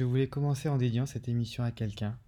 [0.00, 2.18] Je voulais commencer en dédiant cette émission à quelqu'un,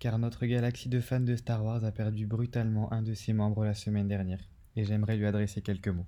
[0.00, 3.64] car notre galaxie de fans de Star Wars a perdu brutalement un de ses membres
[3.64, 6.04] la semaine dernière, et j'aimerais lui adresser quelques mots.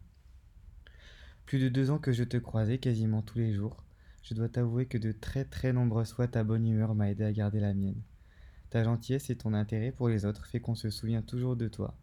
[1.47, 3.85] Plus de deux ans que je te croisais quasiment tous les jours,
[4.23, 7.33] je dois t'avouer que de très très nombreuses fois ta bonne humeur m'a aidé à
[7.33, 8.03] garder la mienne.
[8.69, 11.97] Ta gentillesse et ton intérêt pour les autres fait qu'on se souvient toujours de toi.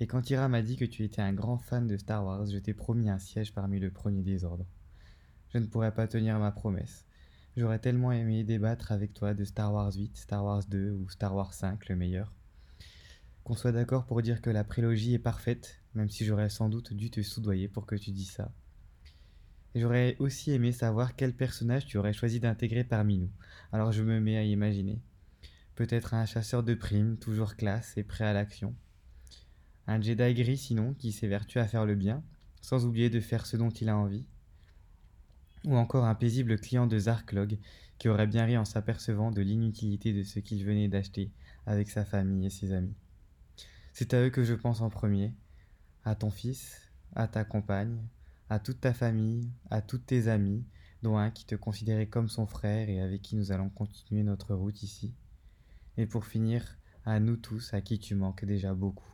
[0.00, 2.56] Et quand Ira m'a dit que tu étais un grand fan de Star Wars, je
[2.56, 4.64] t'ai promis un siège parmi le premier désordre.
[5.50, 7.04] Je ne pourrais pas tenir ma promesse.
[7.56, 11.36] J'aurais tellement aimé débattre avec toi de Star Wars 8, Star Wars 2 ou Star
[11.36, 12.32] Wars 5, le meilleur.
[13.44, 16.92] Qu'on soit d'accord pour dire que la prélogie est parfaite, même si j'aurais sans doute
[16.92, 18.50] dû te soudoyer pour que tu dis ça.
[19.76, 23.30] J'aurais aussi aimé savoir quel personnage tu aurais choisi d'intégrer parmi nous.
[23.70, 25.00] Alors je me mets à imaginer.
[25.76, 28.74] Peut-être un chasseur de primes, toujours classe et prêt à l'action.
[29.86, 32.24] Un Jedi gris sinon, qui s'évertue à faire le bien,
[32.62, 34.26] sans oublier de faire ce dont il a envie.
[35.66, 37.58] Ou encore un paisible client de Zarklog,
[37.98, 41.30] qui aurait bien ri en s'apercevant de l'inutilité de ce qu'il venait d'acheter
[41.66, 42.94] avec sa famille et ses amis.
[43.92, 45.32] C'est à eux que je pense en premier,
[46.04, 47.98] à ton fils, à ta compagne,
[48.50, 50.64] à toute ta famille, à toutes tes amis,
[51.02, 54.54] dont un qui te considérait comme son frère et avec qui nous allons continuer notre
[54.54, 55.14] route ici.
[55.96, 59.13] Et pour finir, à nous tous à qui tu manques déjà beaucoup.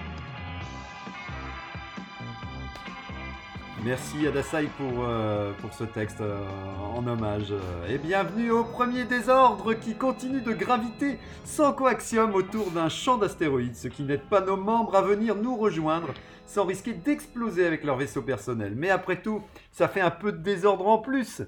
[3.83, 6.37] Merci Adasai pour, euh, pour ce texte euh,
[6.95, 7.51] en hommage.
[7.89, 13.75] Et bienvenue au premier désordre qui continue de graviter sans coaxium autour d'un champ d'astéroïdes,
[13.75, 16.13] ce qui n'aide pas nos membres à venir nous rejoindre
[16.45, 18.73] sans risquer d'exploser avec leur vaisseau personnel.
[18.75, 19.41] Mais après tout,
[19.71, 21.41] ça fait un peu de désordre en plus.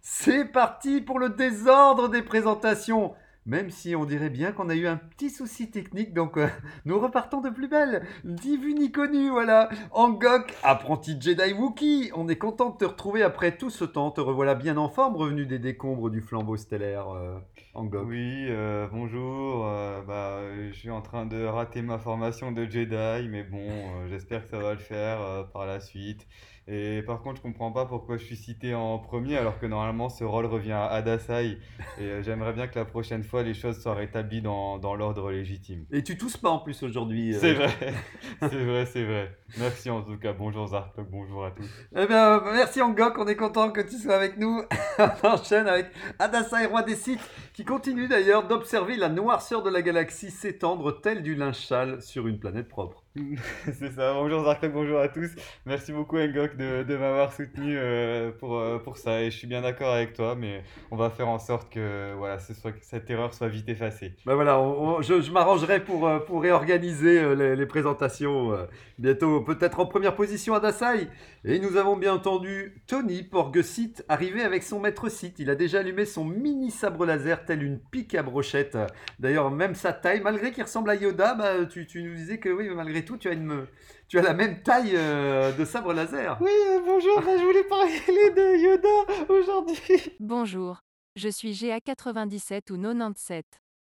[0.00, 3.14] C'est parti pour le désordre des présentations
[3.46, 6.48] même si on dirait bien qu'on a eu un petit souci technique, donc euh,
[6.84, 8.06] nous repartons de plus belle.
[8.24, 9.68] Ni ni connu, voilà.
[9.90, 14.10] Angok, apprenti Jedi Wookie, on est content de te retrouver après tout ce temps.
[14.10, 17.38] Te revoilà bien en forme, revenu des décombres du flambeau stellaire, euh,
[17.74, 18.06] Angok.
[18.06, 19.64] Oui, euh, bonjour.
[20.06, 24.48] bah, je suis en train de rater ma formation de Jedi, mais bon, j'espère que
[24.48, 26.26] ça va le faire par la suite.
[26.66, 30.08] Et par contre, je comprends pas pourquoi je suis cité en premier alors que normalement
[30.08, 31.58] ce rôle revient à Adasai.
[31.98, 35.30] Et euh, j'aimerais bien que la prochaine fois les choses soient rétablies dans, dans l'ordre
[35.30, 35.84] légitime.
[35.92, 37.34] Et tu tousses pas en plus aujourd'hui.
[37.34, 37.38] euh.
[37.38, 37.68] C'est vrai,
[38.40, 39.36] c'est vrai, c'est vrai.
[39.58, 40.32] Merci en tout cas.
[40.32, 41.68] Bonjour Zartok, bonjour à tous.
[41.96, 44.62] Eh bien, merci Angok, on est content que tu sois avec nous.
[44.98, 47.20] on enchaîne avec Adasai, roi des Sith,
[47.52, 52.26] qui continue d'ailleurs d'observer la noirceur de la galaxie s'étendre telle du linge sale sur
[52.26, 53.03] une planète propre.
[53.78, 55.30] C'est ça, bonjour Zartok, bonjour à tous.
[55.66, 59.46] Merci beaucoup Engok de, de m'avoir soutenu euh, pour, euh, pour ça et je suis
[59.46, 63.46] bien d'accord avec toi, mais on va faire en sorte que, voilà, cette erreur soit
[63.46, 64.16] vite effacée.
[64.26, 64.60] Ben voilà,
[65.00, 68.52] je, je m'arrangerai pour, euh, pour réorganiser les, présentations
[68.98, 71.08] bientôt, peut-être en première position à Dasai.
[71.44, 75.38] Et nous avons bien entendu Tony Porgesit arriver avec son maître Sith.
[75.38, 78.76] Il a déjà allumé son mini sabre laser tel une pique à brochette.
[79.20, 82.48] D'ailleurs, même sa taille, malgré qu'il ressemble à Yoda, bah, tu, tu nous disais que
[82.48, 83.66] oui, mais malgré tout, tu as, une,
[84.08, 86.38] tu as la même taille euh, de sabre laser.
[86.40, 90.12] Oui, euh, bonjour, bah, je voulais parler de Yoda aujourd'hui.
[90.20, 90.80] Bonjour,
[91.16, 93.44] je suis GA97 ou 97.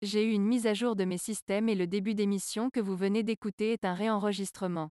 [0.02, 2.96] J'ai eu une mise à jour de mes systèmes et le début d'émission que vous
[2.96, 4.90] venez d'écouter est un réenregistrement.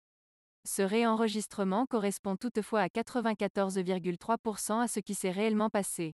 [0.65, 6.13] Ce réenregistrement correspond toutefois à 94,3% à ce qui s'est réellement passé.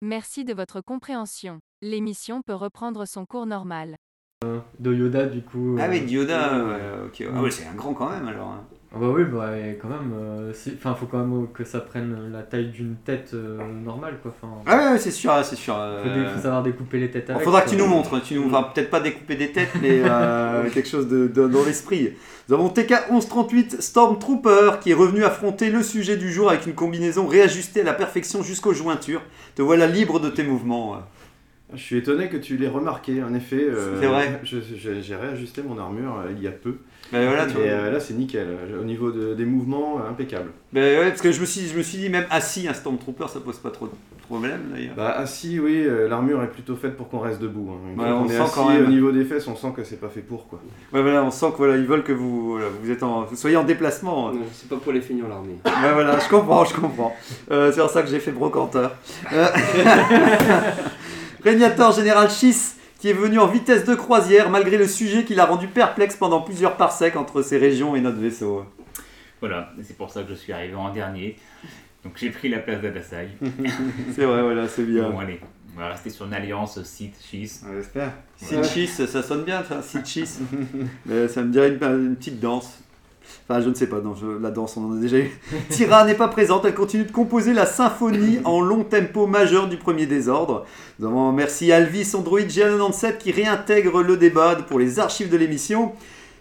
[0.00, 1.60] Merci de votre compréhension.
[1.80, 3.94] L'émission peut reprendre son cours normal.
[4.78, 5.76] De Yoda du coup.
[5.78, 7.24] Ah euh, oui, Yoda, euh, ouais, ok.
[7.36, 8.48] Ah ouais, c'est un grand quand même alors.
[8.48, 8.60] hein.
[8.94, 12.32] Ah bah oui, bah et quand même, euh, enfin faut quand même que ça prenne
[12.32, 14.32] la taille d'une tête euh, normale quoi.
[14.40, 15.74] Enfin, Ah ouais, ouais, c'est sûr, c'est sûr.
[15.76, 17.42] euh, faut, dé- faut savoir découper les têtes avec.
[17.42, 17.76] faudra que quoi.
[17.76, 18.22] tu nous montres.
[18.22, 21.64] Tu nous, enfin, peut-être pas découper des têtes, mais euh, quelque chose de, de- dans
[21.66, 22.14] l'esprit.
[22.48, 26.74] Nous avons TK 1138 Stormtrooper qui est revenu affronter le sujet du jour avec une
[26.74, 29.20] combinaison réajustée à la perfection jusqu'aux jointures.
[29.54, 30.96] Te voilà libre de tes mouvements.
[31.74, 33.60] Je suis étonné que tu l'aies remarqué, en effet.
[33.68, 34.40] euh, C'est vrai.
[34.42, 36.76] J'ai réajusté mon armure euh, il y a peu.
[37.12, 38.46] Ben voilà, tu Et euh, là, c'est nickel.
[38.80, 40.50] Au niveau de- des mouvements, euh, impeccable.
[40.72, 43.28] Ben ouais, parce que je me suis, je me suis dit, même assis, un Stormtrooper,
[43.28, 43.92] ça pose pas trop de
[44.26, 44.94] problème d'ailleurs.
[44.94, 47.70] Bah, assis, oui, euh, l'armure est plutôt faite pour qu'on reste debout.
[47.70, 47.98] hein.
[48.02, 48.84] Ouais, on est sent assis, quand même.
[48.84, 50.60] au niveau des fesses, on sent que c'est pas fait pour, quoi.
[50.92, 53.36] Ouais, voilà, on sent que voilà, ils veulent que vous, voilà, vous êtes en, vous
[53.36, 54.32] soyez en déplacement.
[54.32, 55.56] Non, c'est pas pour les feignants l'armée.
[55.64, 57.14] Ouais, voilà, je comprends, je comprends.
[57.50, 58.94] Euh, c'est pour ça que j'ai fait brocanteur.
[61.42, 65.46] Régnator Général Schiss, qui est venu en vitesse de croisière malgré le sujet qui l'a
[65.46, 68.64] rendu perplexe pendant plusieurs parsecs entre ces régions et notre vaisseau.
[69.40, 71.36] Voilà, c'est pour ça que je suis arrivé en dernier.
[72.04, 73.28] Donc j'ai pris la place d'Adasai.
[74.14, 75.10] C'est vrai, voilà, c'est bien.
[75.10, 75.40] Bon, allez,
[75.76, 77.64] on va rester sur une alliance Sith-Schiss.
[77.68, 78.12] On l'espère.
[78.36, 80.38] Sitchis, ça sonne bien, ça, Sitchis.
[81.06, 82.78] Mais ça me dirait une, une petite danse.
[83.48, 85.30] Enfin, je ne sais pas, non, je- la danse, on en a déjà eu.
[85.70, 89.76] Tyra n'est pas présente, elle continue de composer la symphonie en long tempo majeur du
[89.78, 90.66] premier désordre.
[90.98, 95.92] Nous avons merci Alvis Android G97 qui réintègre le débat pour les archives de l'émission.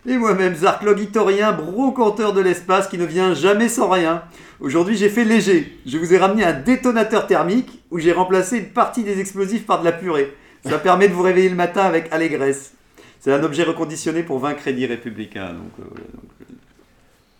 [0.05, 4.23] Et moi-même, Zarklog Itorien, brocanteur de l'espace qui ne vient jamais sans rien.
[4.61, 5.77] Aujourd'hui, j'ai fait léger.
[5.85, 9.79] Je vous ai ramené un détonateur thermique où j'ai remplacé une partie des explosifs par
[9.81, 10.33] de la purée.
[10.65, 12.73] Ça permet de vous réveiller le matin avec allégresse.
[13.19, 15.47] C'est un objet reconditionné pour 20 crédits républicains.
[15.53, 16.31] Donc, euh, donc.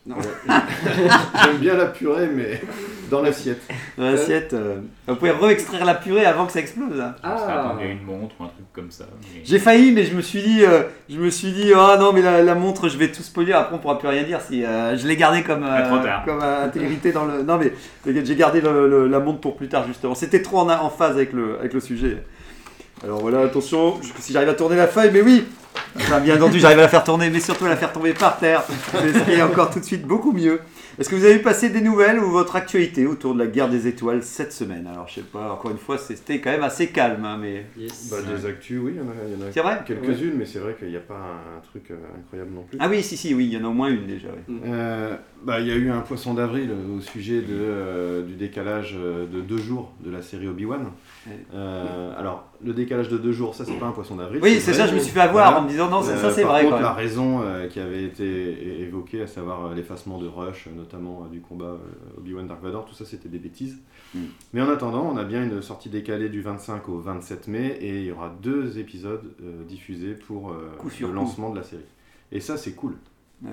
[1.44, 2.62] J'aime bien la purée, mais
[3.10, 3.62] dans l'assiette.
[3.98, 4.78] Dans l'assiette, euh,
[5.08, 7.00] vous pouvez re-extraire la purée avant que ça explose.
[7.00, 7.16] hein.
[7.80, 9.06] À une montre ou un truc comme ça.
[9.22, 12.14] mais- J'ai failli, mais je me suis dit, euh, je me suis dit, ah non,
[12.14, 13.54] mais la, la montre, je vais tout spoiler.
[13.54, 14.42] Après, on pourra plus rien dire.
[14.42, 15.90] Si euh, je l'ai gardé comme, Ah, euh,
[16.26, 17.44] comme euh, intégrité dans le.
[17.44, 17.74] Non, mais
[18.06, 20.16] j'ai gardé le- le- la montre pour plus tard justement.
[20.16, 22.24] C'était trop en, en phase avec le, avec le sujet.
[23.04, 25.46] Alors voilà, attention, je- si j'arrive à tourner la feuille, mais oui.
[25.96, 28.38] Enfin, bien entendu, j'arrive à la faire tourner, mais surtout à la faire tomber par
[28.38, 28.64] terre.
[28.92, 30.60] C'est ce qui est encore tout de suite beaucoup mieux.
[31.00, 33.70] Est-ce que vous avez vu passer des nouvelles ou votre actualité autour de la guerre
[33.70, 34.88] des étoiles cette semaine?
[34.92, 37.66] Alors, je sais pas, encore une fois, c'était quand même assez calme, hein, mais.
[38.10, 39.80] Bah, des actus, oui, il y en a, y en a C'est vrai?
[39.86, 42.78] quelques-unes, mais c'est vrai qu'il n'y a pas un, un truc euh, incroyable non plus.
[42.82, 44.30] Ah oui, si, si, oui, il y en a au moins une déjà.
[44.50, 44.56] oui.
[44.66, 48.34] Euh, bah, il y a eu un poisson d'avril euh, au sujet de, euh, du
[48.34, 50.88] décalage euh, de deux jours de la série Obi-Wan.
[51.54, 54.40] Euh, alors, le décalage de deux jours, ça c'est pas un poisson d'avril.
[54.44, 56.42] Oui, c'est ça, je me suis fait avoir en me disant, non, ça- ça, c'est
[56.44, 56.86] par vrai, Contre, quand même.
[56.90, 61.24] la raison euh, qui avait été évoquée, à savoir euh, l'effacement de Rush, euh, notamment
[61.26, 63.78] euh, du combat euh, Obi-Wan Dark Vador, tout ça c'était des bêtises.
[64.16, 64.20] Mm.
[64.54, 67.98] Mais en attendant, on a bien une sortie décalée du 25 au 27 mai et
[68.00, 71.14] il y aura deux épisodes euh, diffusés pour euh, le coup.
[71.14, 71.84] lancement de la série.
[72.32, 72.96] Et ça c'est cool.
[73.44, 73.52] Ouais.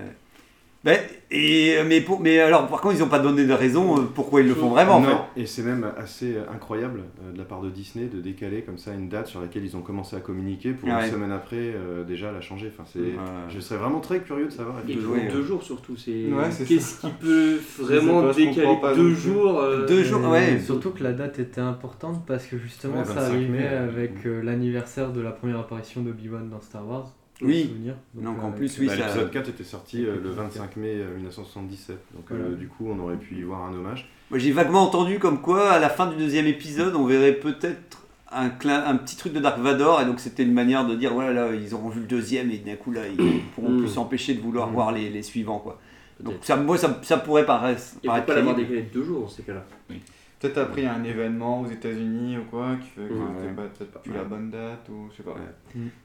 [0.84, 0.98] Ben,
[1.30, 4.42] et, mais, pour, mais alors, par contre, ils n'ont pas donné de raison euh, pourquoi
[4.42, 5.40] ils le font vraiment, en Non, fait.
[5.40, 8.92] et c'est même assez incroyable euh, de la part de Disney de décaler comme ça
[8.92, 11.10] une date sur laquelle ils ont commencé à communiquer pour Ah une ouais.
[11.10, 12.70] semaine après euh, déjà la changer.
[12.70, 13.10] Enfin, c'est, Ouais.
[13.48, 14.76] Je serais vraiment très curieux de savoir.
[14.86, 16.10] Et pour deux jours surtout, c'est.
[16.30, 17.08] Ouais, c'est Qu'est-ce ça.
[17.08, 20.58] qui peut vraiment pas, décaler pas deux jours euh, Deux jours, ouais.
[20.60, 23.88] Surtout que la date était importante parce que justement Ouais, ça 25 arrivait mai, euh,
[23.88, 27.10] avec euh, l'anniversaire de la première apparition d'Obi-Wan dans Star Wars.
[27.42, 27.64] Oui.
[27.68, 27.94] souvenir.
[28.14, 30.94] Donc, en euh, plus, oui, Bah, ça- L'épisode 4 était sorti euh, le 25 mai
[30.96, 31.96] euh, 1977.
[32.14, 32.54] Donc euh, Voilà.
[32.56, 34.08] du coup, on aurait pu y voir un hommage.
[34.30, 38.06] Moi, j'ai vaguement entendu comme quoi, à la fin du deuxième épisode, on verrait peut-être
[38.32, 41.12] un, clin- un petit truc de Dark Vador, et donc c'était une manière de dire,
[41.12, 43.16] voilà, là, ils auront vu le deuxième, et d'un coup, là, ils
[43.54, 43.78] pourront Mm.
[43.80, 44.72] plus s'empêcher de vouloir Mm.
[44.74, 45.78] voir les, les suivants, quoi.
[46.20, 47.82] Donc, ça, moi, ça, ça pourrait paraître.
[48.02, 48.74] Et paraître pourquoi l'avoir crédible.
[48.76, 49.64] décalé de deux jours dans ces cas-là?
[50.44, 53.20] Peut-être après il y a un événement aux États-Unis ou quoi qui fait que Ouais.
[53.40, 55.34] c'était pas peut-être plus la bonne date ou je sais pas.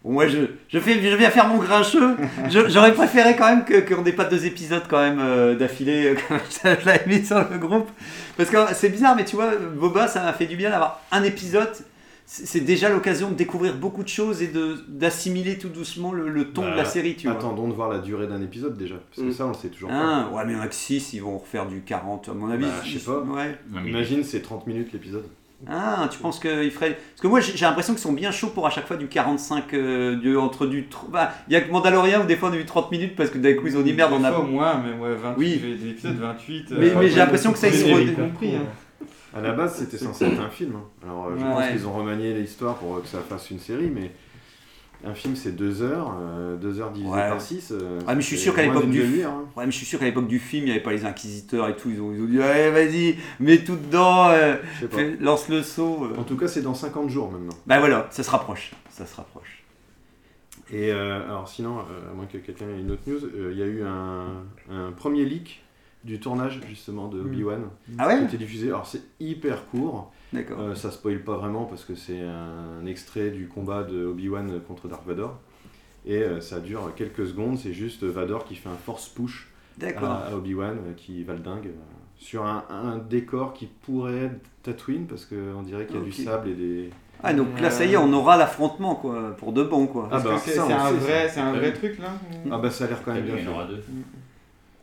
[0.04, 0.38] Bon, moi, je,
[0.70, 2.16] je, fais, je viens faire mon grincheux.
[2.50, 6.38] J'aurais préféré quand même qu'on n'ait pas deux épisodes quand même euh, d'affilée, euh, comme
[6.82, 7.90] je l'avais mis sur le groupe.
[8.38, 11.24] Parce que c'est bizarre, mais tu vois, Boba, ça m'a fait du bien d'avoir un
[11.24, 11.68] épisode.
[12.32, 16.52] C'est déjà l'occasion de découvrir beaucoup de choses et de- d'assimiler tout doucement le, le
[16.52, 17.36] ton de la Bah, série, tu vois.
[17.36, 18.98] Attendons de voir la durée d'un épisode déjà.
[19.10, 19.34] Parce que Mm.
[19.34, 20.36] ça, on le sait toujours Ah, pas.
[20.38, 22.66] ouais, mais que 6, ils vont refaire du 40, à mon avis.
[22.66, 23.22] Bah, je sais pas.
[23.22, 23.58] Ouais.
[23.84, 25.24] Imagine, c'est 30 minutes l'épisode.
[25.68, 27.00] Ah, tu penses qu'ils feraient.
[27.14, 29.74] Parce que moi, j'ai l'impression qu'ils sont bien chauds pour à chaque fois du 45,
[29.74, 30.88] euh, du- entre du.
[31.12, 33.32] bah, Il y a que Mandalorian où des fois on a eu 30 minutes parce
[33.32, 34.32] que d'un coup ils ont dit merde, on Des a.
[34.34, 35.60] fois, au moins, mais ouais, 28, Oui.
[35.62, 36.66] j'ai des épisodes 28.
[36.78, 38.56] Mais- mais j'ai l'impression que ça, ils redé- compris.
[38.56, 38.66] Hein.
[39.34, 40.74] À la base, c'était censé être un film.
[40.76, 40.84] hein.
[41.04, 41.52] Alors, euh, je Ouais.
[41.54, 44.12] pense qu'ils ont remanié l'histoire pour euh, que ça fasse une série, mais
[45.06, 46.14] un film, c'est deux heures.
[46.20, 47.30] euh, deux heures divisé Ouais.
[47.30, 47.72] par six.
[47.72, 49.24] euh, Ah, mais je suis sûr qu'à l'époque du.
[49.24, 49.44] hein.
[49.56, 51.70] Ouais, mais je suis sûr qu'à l'époque du film, il n'y avait pas les inquisiteurs
[51.70, 51.90] et tout.
[51.90, 54.56] Ils ont, ils ont dit, allez, vas-y, mets tout dedans, euh,
[54.90, 56.08] fais- lance le saut.
[56.18, 57.56] En tout cas, c'est dans 50 jours maintenant.
[57.68, 58.72] Bah voilà, ça se rapproche.
[58.90, 59.64] Ça se rapproche.
[60.72, 63.20] Et alors, sinon, à moins que quelqu'un ait une autre news,
[63.52, 65.62] il y a eu un, un premier leak
[66.04, 67.64] du tournage justement de Obi-Wan
[67.98, 68.68] Ah ouais qui a été diffusé.
[68.70, 70.12] Alors, c'est hyper court.
[70.32, 70.60] D'accord.
[70.60, 74.88] Euh, ça spoil pas vraiment parce que c'est un extrait du combat de Obi-Wan contre
[74.88, 75.38] Dark Vador.
[76.06, 79.50] Et euh, ça dure quelques secondes, c'est juste Vador qui fait un force push
[79.82, 81.80] à, à Obi-Wan euh, qui va le dingue euh,
[82.18, 86.12] sur un, un décor qui pourrait être Tatooine parce qu'on dirait qu'il y a du
[86.12, 86.90] sable et des,
[87.24, 90.08] Ah, donc là, ça y est, on aura l'affrontement, quoi, pour de bon, quoi.
[90.12, 92.14] Ah bah, c'est un vrai, un Ah vrai truc là
[92.52, 93.84] Ah bah ça a l'air quand même bien Il y en aura deux.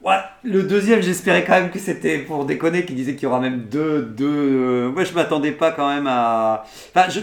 [0.02, 3.40] Ouais, le deuxième, j'espérais quand même que c'était pour déconner, qu'il disait qu'il y aura
[3.40, 4.02] même deux.
[4.02, 6.64] deux euh, Ouais, je m'attendais pas quand même à.
[6.94, 7.20] Enfin, je,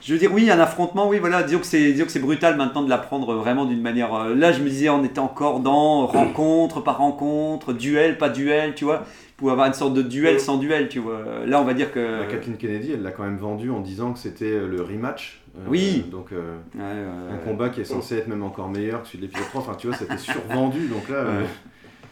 [0.00, 2.56] je, veux dire, oui, un affrontement, oui, voilà, disons que c'est, disons que c'est brutal
[2.56, 4.14] maintenant de l'apprendre vraiment d'une manière.
[4.14, 8.74] euh, Là, je me disais, on était encore dans rencontre par rencontre, duel, pas duel,
[8.74, 9.04] tu vois.
[9.36, 11.22] Pour avoir une sorte de duel sans duel, tu vois.
[11.46, 12.20] Là, on va dire que.
[12.20, 15.40] La Kathleen Kennedy, elle l'a quand même vendu en disant que c'était euh, le rematch.
[15.56, 16.04] Euh, Oui.
[16.10, 17.40] Donc euh, Ouais, ouais, un ouais.
[17.44, 19.60] combat qui est censé être même encore meilleur que celui de l'épisode 3.
[19.62, 20.86] Enfin, tu vois, c'était survendu.
[20.88, 21.46] Donc là, euh, Ouais.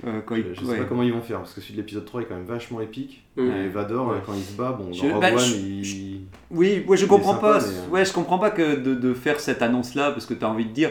[0.05, 0.79] Euh, quand je, il- je sais ouais.
[0.79, 2.81] pas comment ils vont faire parce que celui de l'épisode 3 est quand même vachement
[2.81, 3.25] épique.
[3.37, 3.67] Ouais.
[3.67, 4.17] Et Vador, Ouais.
[4.26, 6.21] quand il se bat, bon, dans Je- Rogue bah, One, je- il.
[6.50, 7.61] Oui, ouais, je comprends sympa, pas.
[7.61, 10.49] mais, Ouais, je comprends pas que de, de faire cette annonce-là, parce que tu as
[10.49, 10.91] envie de dire,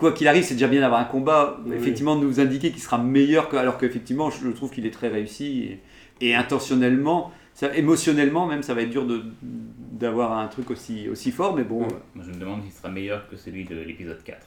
[0.00, 1.60] quoi qu'il arrive, c'est déjà bien d'avoir un combat.
[1.64, 1.76] Oui.
[1.76, 5.08] Effectivement, de nous indiquer qu'il sera meilleur, que, alors qu'effectivement, je trouve qu'il est très
[5.08, 5.78] réussi
[6.20, 11.10] et, et intentionnellement, ça, émotionnellement même, ça va être dur de d'avoir un truc aussi
[11.10, 13.76] aussi fort, mais bon, euh, Moi, je me demande s'il sera meilleur que celui de
[13.76, 14.46] l'épisode 4.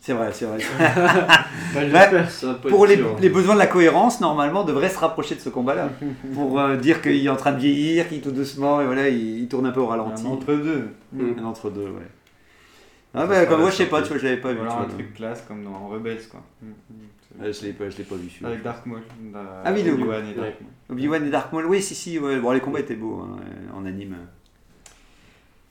[0.00, 0.58] c'est vrai, c'est vrai.
[1.76, 5.48] Ouais, pas pour être les, besoins de la cohérence, normalement, devrait se rapprocher de ce
[5.48, 5.90] combat-là
[6.34, 9.38] pour euh, dire qu'il est en train de vieillir, qu'il tout doucement, et voilà, il,
[9.38, 10.26] il tourne un peu au ralenti.
[10.26, 10.88] Un entre-deux.
[11.12, 11.38] Mm.
[11.38, 12.10] Un entre deux, ouais.
[13.14, 14.58] Ah bah comme moi je sais pas, tu vois, je l'avais pas vu.
[14.58, 16.42] Voilà un truc classe comme dans Rebels quoi.
[16.62, 17.42] Mm, mm.
[17.44, 18.48] Ouais, je l'ai pas, je l'ai pas vu celui-là.
[18.50, 19.00] Avec Dark Maul.
[19.32, 20.54] da- Ah oui, le- Obi-Wan et Dark.
[20.60, 20.70] Maul.
[20.90, 22.38] Obi-Wan et Dark Maul, oui, si, si, ouais.
[22.38, 23.38] bon, les combats étaient beaux hein,
[23.74, 24.16] en anime.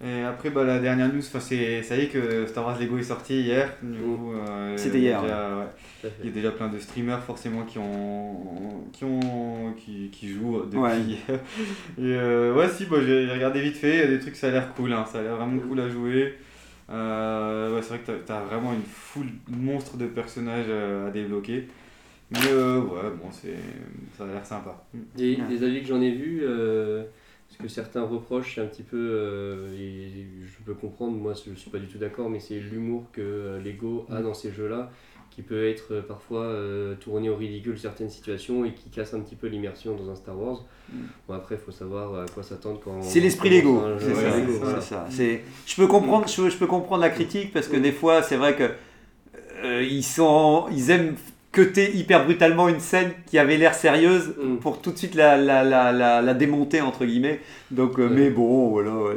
[0.05, 3.03] Et après, bah, la dernière news, c'est, ça y est que Star Wars Lego est
[3.03, 3.77] sorti hier.
[3.79, 6.09] Coup, euh, C'était hier, déjà- ouais.
[6.19, 10.63] Il y a déjà plein de streamers forcément qui ont, qui ont, qui, qui jouent
[10.65, 10.77] depuis.
[10.79, 10.97] Ouais.
[11.97, 13.93] Et euh, ouais, si, bah, j'ai, j'ai regardé vite fait.
[13.93, 14.91] Il y a des trucs, ça a l'air cool.
[14.91, 16.37] hein, ça a l'air vraiment cool à jouer.
[16.93, 21.11] Euh, ouais, c'est vrai que t'as, t'as vraiment une foule monstre de personnages euh, à
[21.11, 21.67] débloquer.
[22.31, 23.55] Mais euh, ouais, bon, c'est,
[24.17, 24.83] ça a l'air sympa.
[25.15, 27.03] Des, des avis que j'en ai vus, euh,
[27.49, 31.53] ce que certains reprochent, c'est un petit peu, euh, et je peux comprendre, moi je
[31.53, 34.23] suis pas du tout d'accord, mais c'est l'humour que Lego a Mm.
[34.23, 34.91] dans ces jeux-là,
[35.35, 39.19] qui peut être euh, parfois euh, tourné au ridicule certaines situations et qui casse un
[39.21, 40.63] petit peu l'immersion dans un Star Wars.
[40.91, 40.95] Mm.
[41.27, 43.01] Bon après, il faut savoir à quoi s'attendre quand.
[43.01, 44.81] C'est on l'esprit Lego, c'est ça, Lego, voilà.
[44.81, 45.07] ça.
[45.09, 48.55] Je peux comprendre, je, je peux comprendre la critique parce que des fois, c'est vrai
[48.55, 48.69] que
[49.63, 51.15] euh, ils sont, ils aiment
[51.51, 54.57] cutter hyper brutalement une scène qui avait l'air sérieuse Mm.
[54.57, 57.39] pour tout de suite la, la, la, la, la démonter entre guillemets.
[57.71, 58.13] Donc, euh, Ouais.
[58.15, 59.15] mais bon, voilà, ouais,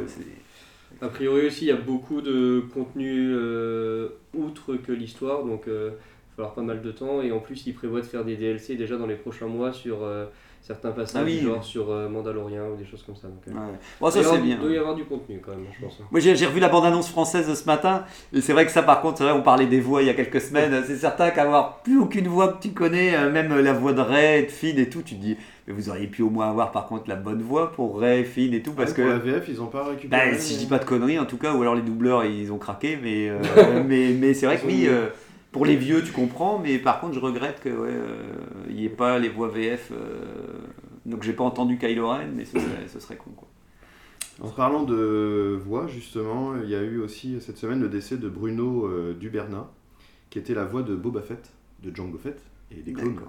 [1.01, 5.73] A priori aussi, il y a beaucoup de contenu euh, outre que l'histoire, donc il
[5.73, 5.91] va
[6.35, 7.21] falloir pas mal de temps.
[7.21, 10.03] Et en plus, ils prévoient de faire des DLC déjà dans les prochains mois sur
[10.03, 10.25] euh,
[10.61, 11.39] certains passages, Ah oui.
[11.41, 13.27] genre sur euh, Mandalorian ou des choses comme ça.
[13.27, 13.77] Donc, euh, Ouais.
[14.01, 14.55] Bon, ça, il doit y c'est avoir- bien.
[14.55, 15.99] Il doit y avoir du contenu quand même, je pense.
[16.11, 18.83] Moi j'ai j'ai revu la bande-annonce française de ce matin, et c'est vrai que ça
[18.83, 21.29] par contre, c'est vrai, on parlait des voix il y a quelques semaines, c'est certain
[21.31, 24.77] qu'avoir plus aucune voix que tu connais, euh, même la voix de Ray, de Finn
[24.77, 25.37] et tout, tu te dis,
[25.67, 28.53] mais vous auriez pu au moins avoir par contre la bonne voix pour Ray, Finn
[28.53, 29.01] et tout, parce Ah, que...
[29.01, 30.31] pour la VF, ils ont pas récupéré.
[30.31, 32.51] Bah, si je dis pas de conneries en tout cas, ou alors les doubleurs ils
[32.51, 33.37] ont craqué, mais, euh,
[33.87, 35.07] mais, mais c'est vrai que oui, euh,
[35.51, 38.33] pour les vieux tu comprends, mais par contre je regrette qu'il ouais, euh,
[38.69, 40.59] n'y ait pas les voix VF, euh,
[41.05, 43.47] donc j'ai pas entendu Kylo Ren, mais ce serait, ce serait con quoi.
[44.39, 48.29] En parlant de voix, justement, il y a eu aussi cette semaine le décès de
[48.29, 49.71] Bruno euh, Dubernat,
[50.29, 51.51] qui était la voix de Boba Fett,
[51.81, 52.39] de Django Fett
[52.69, 53.19] et des clones.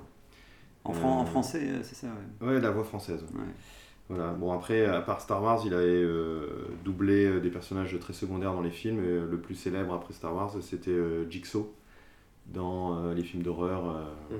[0.84, 2.08] En, fran- en français, euh, c'est ça,
[2.42, 2.46] ouais.
[2.46, 3.24] Ouais, la voix française.
[3.34, 3.40] Ouais.
[4.10, 4.32] Voilà.
[4.32, 6.46] Bon, après, à part Star Wars, il avait euh,
[6.84, 9.00] doublé euh, des personnages très secondaires dans les films.
[9.00, 11.72] Et, euh, le plus célèbre après Star Wars, c'était euh, Jigsaw
[12.52, 13.88] dans euh, les films d'horreur.
[14.32, 14.36] euh,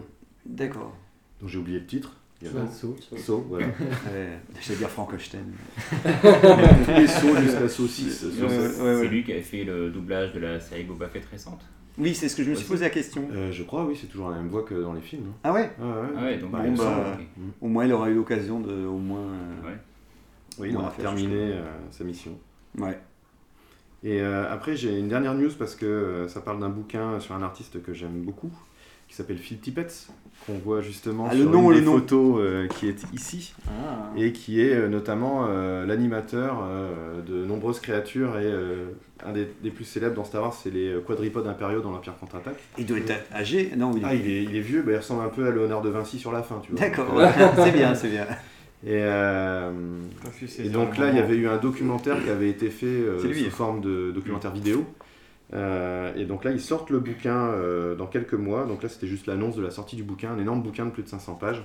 [0.47, 0.95] D'accord.
[1.41, 2.15] dont j'ai oublié le titre.
[2.41, 2.95] Il y a Saw.
[3.17, 3.67] Saw, voilà.
[4.61, 5.45] J'allais dire Frankenstein.
[5.91, 8.25] Tous les sauts jusqu'à saucisse.
[8.31, 11.61] C'est lui qui avait fait le doublage de la série Boba Fett récente.
[11.99, 13.27] Oui, c'est ce que je me suis posé la question.
[13.33, 15.25] Euh, je crois, oui, c'est toujours la même voix que dans les films.
[15.31, 15.35] hein.
[15.43, 17.19] Ah ouais Ah ouais, Ah ouais, donc Bah, bon, bah.
[17.37, 17.43] Mm.
[17.61, 19.19] Au moins, il aura eu l'occasion de, au moins.
[19.33, 19.79] euh, Ouais.
[20.61, 22.39] Oui, il aura terminé euh, sa mission.
[22.79, 23.01] Ouais.
[24.05, 27.35] Et euh, après, j'ai une dernière news parce que euh, ça parle d'un bouquin sur
[27.35, 28.51] un artiste que j'aime beaucoup,
[29.09, 30.07] qui s'appelle Phil Tippett,
[30.47, 31.93] qu'on voit justement Ah, le sur nom, une des nom.
[31.95, 34.11] photos euh, qui est ici, Ah.
[34.17, 35.47] et qui est notamment
[35.85, 36.63] l'animateur
[37.27, 38.53] de nombreuses créatures, et
[39.27, 42.59] un des, des plus célèbres dans Star Wars, c'est les quadripodes impériaux dans l'Empire contre-attaque.
[42.79, 43.91] Il doit être âgé Non.
[44.05, 46.19] Ah, il est, il est vieux, bah, il ressemble un peu à Léonard de Vinci
[46.21, 46.81] sur la fin, tu vois.
[46.81, 47.21] D'accord,
[47.57, 48.27] c'est bien, c'est bien.
[48.85, 49.73] Et, euh,
[50.59, 53.45] et donc là, il y avait eu un documentaire qui avait été fait euh, lui.
[53.45, 54.87] sous forme de documentaire vidéo.
[55.53, 57.53] Euh, et donc là, ils sortent le bouquin
[57.97, 58.67] dans quelques mois.
[58.67, 61.03] Donc là, c'était juste l'annonce de la sortie du bouquin, un énorme bouquin de plus
[61.03, 61.65] de 500 pages.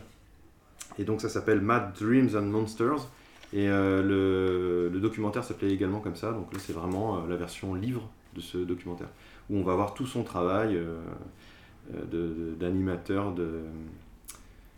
[1.00, 3.08] Et donc ça s'appelle Mad Dreams and Monsters.
[3.52, 6.32] Et le, le documentaire s'appelait également comme ça.
[6.32, 9.10] Donc là, c'est vraiment la version livre de ce documentaire,
[9.52, 10.80] où on va voir tout son travail
[12.60, 13.60] d'animateur, de,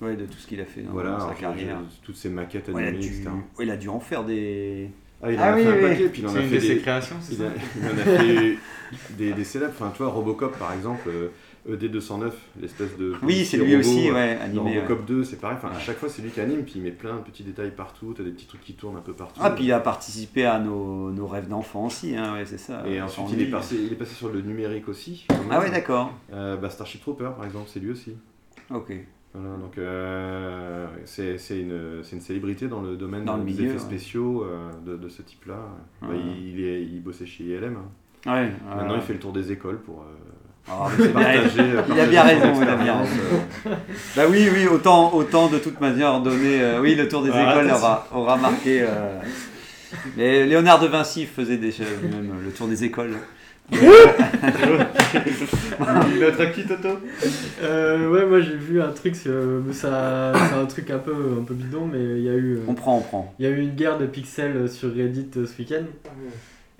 [0.01, 1.79] Ouais, de tout ce qu'il a fait dans voilà, sa carrière.
[1.89, 3.29] je- toutes ces maquettes Ouais, il, a animées, dû, etc.
[3.57, 4.89] ouais, il a dû en faire des.
[5.23, 5.81] Ah, il en Ah a oui, fait un oui.
[5.81, 6.81] paquet, puis il en C'est a une fait de ses des...
[6.81, 8.57] créations, c'est il, a- il en a fait
[9.17, 9.71] des, des célèbres.
[9.73, 11.29] Enfin, tu vois, Robocop, par exemple, euh,
[11.77, 13.13] ED209, l'espèce de...
[13.23, 15.57] Oui, c'est lui robot, aussi, euh, ouais, dans animé, Robocop 2, c'est pareil.
[15.57, 17.71] Enfin, à chaque fois, c'est lui qui anime, puis il met plein de petits détails
[17.71, 18.13] partout.
[18.15, 19.39] T'as des petits trucs qui tournent un peu partout.
[19.41, 22.83] Ah, puis il a participé à nos, nos rêves d'enfants aussi, hein, ouais, c'est ça.
[22.85, 25.25] Et Sans ensuite, il est, passé, il est passé sur le numérique aussi.
[25.49, 26.11] Ah ouais, d'accord.
[26.33, 28.11] Euh, bah, Starship Trooper, par exemple, c'est lui aussi.
[28.69, 28.91] Ok.
[29.37, 33.79] Voilà, donc euh, c'est une, une célébrité dans le domaine Dans le des effets ouais.
[33.79, 35.57] spéciaux euh, de, de ce type-là.
[36.01, 37.75] Bah, il, est, il bossait chez ILM.
[37.75, 38.31] hein.
[38.33, 38.99] Ouais, Maintenant, ouais.
[38.99, 42.21] il fait le tour des écoles pour euh, Ah, bien, partager, il a partager bien
[42.21, 43.11] son raison, il a bien raison.
[43.67, 43.75] euh.
[44.15, 46.61] Bah oui, oui, autant, autant de toute manière donner.
[46.61, 48.81] euh, oui, le tour des Ah, écoles aura, aura marqué.
[48.83, 49.19] euh,
[50.17, 53.15] mais Léonard de Vinci faisait des, lui-même le tour des écoles.
[56.19, 56.99] Notre actu Toto
[57.61, 59.29] Euh, ouais, moi j'ai vu un truc, ça,
[59.71, 59.87] c'est
[60.55, 62.55] un truc un peu, un peu bidon, mais il y a eu.
[62.55, 63.33] euh, On prend, on prend.
[63.39, 65.83] Il y a eu une guerre de pixels sur Reddit euh, ce week-end.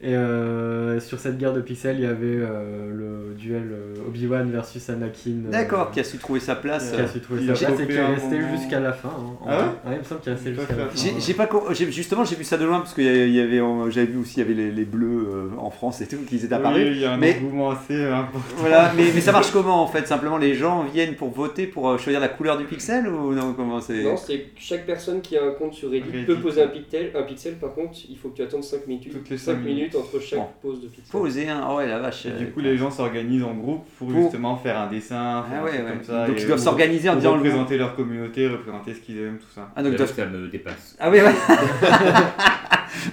[0.01, 4.51] Et euh, sur cette guerre de pixels, il y avait euh, le duel euh, Obi-Wan
[4.51, 5.45] versus Anakin.
[5.47, 6.91] euh, D'accord, qui a su trouver sa place.
[6.91, 8.57] Qui a su trouver sa a place et qui est resté moment.
[8.57, 9.07] jusqu'à la fin.
[9.07, 9.65] hein, en Ah vrai.
[9.65, 10.91] ouais il me semble qu'il est resté jusqu'à la fin.
[10.95, 11.49] J'ai j'ai pas
[11.91, 14.39] justement j'ai vu ça de loin parce que il y avait j'avais vu aussi il
[14.39, 16.85] y avait les, les bleus euh, en France et tout qui étaient apparus.
[16.89, 18.39] Oui, il y a un mais engouement assez important.
[18.57, 20.05] voilà, mais, mais ça marche comment en fait?
[20.07, 23.79] Simplement les gens viennent pour voter pour choisir la couleur du pixel ou non comment
[23.79, 24.03] c'est?
[24.03, 26.25] Non, c'est que chaque personne qui a un compte sur Reddit, Reddit.
[26.25, 27.11] peut poser un pixel.
[27.15, 29.63] Un pixel, par contre, il faut que tu attendes 5 minutes, Toutes les 5 cinq
[29.63, 29.95] minutes minutes.
[29.95, 30.47] entre chaque Bon.
[30.61, 30.89] pose de.
[31.11, 32.25] Poser un, oh ouais la vache.
[32.25, 35.43] Et euh, du coup, les gens s'organisent en groupe pour, Pour- justement faire un dessin,
[35.49, 35.91] faire Ah ouais, ouais.
[35.91, 36.27] comme ça.
[36.27, 39.69] Donc ils doivent s'organiser en disant représenter leur communauté, représenter ce qu'ils aiment, tout ça.
[39.75, 40.95] Ah, donc doivent- ça me dépasse.
[40.99, 41.31] Ah oui, ouais.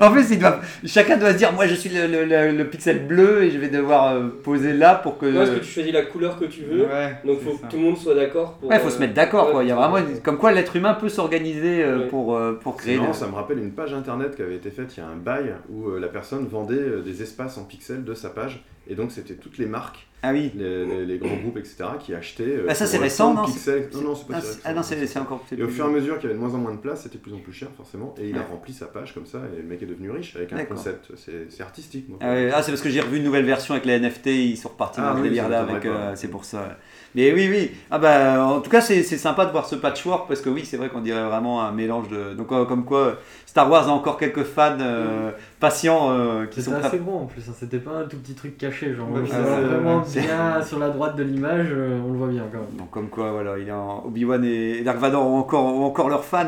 [0.01, 2.65] en plus, ils doivent, chacun doit se dire, moi je suis le, le- le- le
[2.69, 5.27] pixel bleu et je vais devoir euh, poser là pour que.
[5.27, 7.67] Non, parce que tu choisis la couleur que tu veux, Ouais, donc faut ça.
[7.67, 8.55] que tout le monde soit d'accord.
[8.59, 9.63] pour, Ouais, faut euh, se mettre d'accord quoi.
[9.65, 12.07] Il y a faut- vraiment, comme quoi l'être humain peut s'organiser euh, Ouais.
[12.09, 12.99] pour, euh, pour créer.
[12.99, 15.17] de- ça me rappelle une page internet qui avait été faite il y a un
[15.17, 18.65] bail où euh, la personne vendait des espaces en pixels de sa page.
[18.89, 20.53] Et donc, c'était toutes les marques, Ah oui.
[20.55, 22.45] les, les- les grands groupes, etc., qui achetaient.
[22.45, 23.89] euh, Ah, ça, c'est le récent, 100 non pixels.
[23.95, 25.45] Non, non, c'est pas ah, si ah non, c'est encore.
[25.57, 27.03] Et au fur et à mesure qu'il y avait de moins en moins de place,
[27.03, 28.15] c'était de plus en plus cher, forcément.
[28.21, 30.53] Et il a rempli sa page comme ça, et le mec est devenu riche avec
[30.53, 31.11] un concept.
[31.17, 32.19] C'est artistique, moi.
[32.21, 34.69] Ah, ah, c'est parce que j'ai revu une nouvelle version avec les NFT, ils sont
[34.69, 35.67] repartis Ah dans oui, délire là
[36.15, 36.79] c'est pour ça.
[37.15, 37.71] Mais oui, oui.
[37.91, 40.65] Ah bah, en tout cas, c'est c'est sympa de voir ce patchwork parce que oui,
[40.65, 42.33] c'est vrai qu'on dirait vraiment un mélange de.
[42.35, 43.19] Donc, euh, comme quoi,
[43.53, 45.31] Star Wars a encore quelques fans euh,
[45.61, 46.99] patients euh, qui C'était sont assez prêts.
[47.01, 49.37] gros en plus, hein, c'était pas un tout petit truc caché, genre Ouais, on c'est
[49.37, 52.45] le voit ça, vraiment bien sur la droite de l'image, euh, on le voit bien
[52.51, 52.79] quand même.
[52.79, 54.05] Donc comme quoi, voilà, il en...
[54.07, 56.47] Obi-Wan et Dark Vador ont encore, ont encore leurs fans.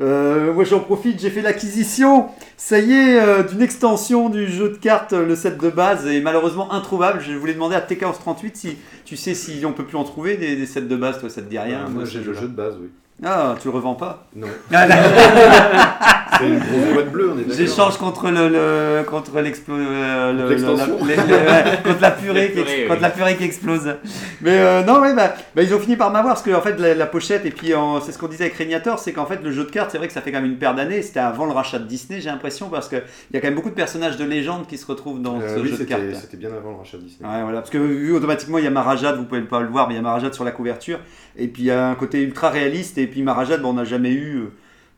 [0.00, 2.26] Euh, moi j'en profite, j'ai fait l'acquisition,
[2.56, 6.08] ça y est, euh, d'une extension du jeu de cartes, euh, le set de base
[6.08, 7.20] est malheureusement introuvable.
[7.20, 10.56] Je voulais demander à TK38 si tu sais si on peut plus en trouver des,
[10.56, 11.84] des sets de base, toi ça te dit rien.
[11.86, 12.88] Euh, moi, j'ai le jeu de base, oui.
[13.24, 14.48] Ah, tu le revends pas Non.
[14.72, 14.86] Ah.
[16.38, 17.56] C'est une grosse boîte bleue, on est d'accord.
[17.56, 20.98] J'échange contre le, le contre l'explo- euh, le- L'extension.
[21.04, 23.02] le- la- les- les- ouais, contre la purée, qui, purée, contre oui.
[23.02, 23.94] la purée qui explose.
[24.40, 26.80] Mais euh, non, ouais, bah, bah, ils ont fini par m'avoir parce que en fait
[26.80, 29.40] la, la pochette et puis en- c'est ce qu'on disait avec Régnator, c'est qu'en fait
[29.44, 31.02] le jeu de cartes, c'est vrai que ça fait quand même une paire d'années.
[31.02, 33.54] C'était avant le rachat de Disney, j'ai l'impression, parce que il y a quand même
[33.54, 36.02] beaucoup de personnages de légende qui se retrouvent dans Euh, ce oui, jeu de cartes.
[36.18, 37.28] c'était bien avant le rachat de Disney.
[37.28, 39.86] Ouais, voilà, parce que vu automatiquement il y a Marajad, vous pouvez pas le voir,
[39.86, 40.98] mais il y a Marajad sur la couverture,
[41.36, 43.84] et puis il y a un côté ultra réaliste, et puis Marajad, bon, on n'a
[43.84, 44.52] jamais eu euh,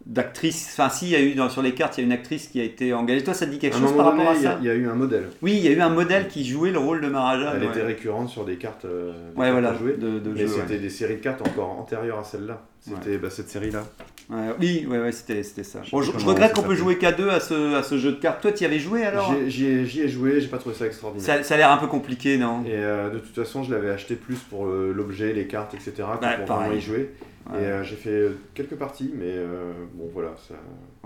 [0.07, 2.13] d'actrice, enfin si, il y a eu dans, sur les cartes, il y a une
[2.13, 3.25] actrice qui a été engagée.
[3.25, 4.59] Toi, ça te dit quelque À chose par donné, rapport à il y a- ça
[4.61, 5.29] il y, a eu un modèle.
[5.41, 7.55] Oui, il y a eu un modèle qui jouait le rôle de Marajad.
[7.57, 7.69] Elle ouais.
[7.69, 9.95] était récurrente sur des cartes, euh, des Ouais, cartes voilà, à jouer.
[9.95, 10.79] de- de mais c'était ouais.
[10.79, 12.61] des séries de cartes encore antérieures à celle-là.
[12.81, 13.83] C'était bah, cette série-là.
[14.31, 15.81] Ouais, oui, ouais, ouais, c'était c'était ça.
[15.83, 18.17] Je Bon, regrette ça qu'on peut jouer qu'à deux à ce, à ce jeu de
[18.17, 18.41] cartes.
[18.41, 19.35] Toi, tu y avais joué alors?
[19.49, 21.27] J'y ai- J'y ai, ai joué, j'ai pas trouvé ça extraordinaire.
[21.27, 22.63] ça, ça a l'air un peu compliqué, non?
[22.65, 25.93] Et euh, de toute façon, je l'avais acheté plus pour euh, l'objet, les cartes, etc.
[25.97, 26.47] que Bah, pour pareil.
[26.69, 27.15] vraiment y jouer.
[27.53, 27.61] Ouais.
[27.63, 30.55] Et euh, j'ai fait quelques parties, mais euh, bon voilà, ça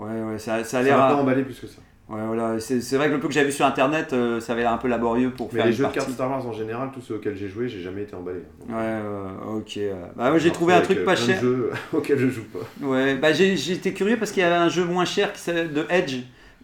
[0.01, 0.97] Ouais, ouais, ça, ça a ça l'air.
[0.97, 1.81] m'a pas emballé plus que ça.
[2.09, 2.59] Ouais, voilà.
[2.59, 4.77] C'est vrai que le peu que j'ai vu sur internet, euh, ça avait l'air un
[4.77, 7.01] peu laborieux pour Mais faire les une jeux de cartes Star Wars en général, tous
[7.01, 8.39] ceux auxquels j'ai joué, j'ai jamais été emballé.
[8.59, 9.79] Donc, Ouais, euh, ok.
[10.15, 11.39] Bah, j'ai trouvé un truc pas euh, de cher.
[11.41, 12.85] jeux auxquels je joue pas.
[12.85, 15.71] Ouais, bah j'ai- j'étais curieux parce qu'il y avait un jeu moins cher qui s'appelle
[15.71, 16.15] de Edge.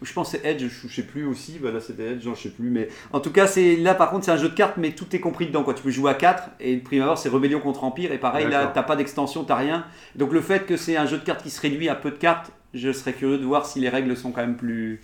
[0.01, 2.41] Je pense que c'est Edge, je sais plus aussi, bah là c'était Edge, non, je
[2.41, 4.75] sais plus, mais en tout cas c'est là par contre c'est un jeu de cartes
[4.77, 5.73] mais tout est compris dedans quoi.
[5.73, 8.47] Tu peux jouer à 4 et le prime abord c'est Rébellion contre Empire et pareil
[8.49, 9.85] là t'as pas d'extension, t'as rien.
[10.15, 12.17] Donc le fait que c'est un jeu de cartes qui se réduit à peu de
[12.17, 14.99] cartes, je serais curieux de voir si les règles sont quand même plus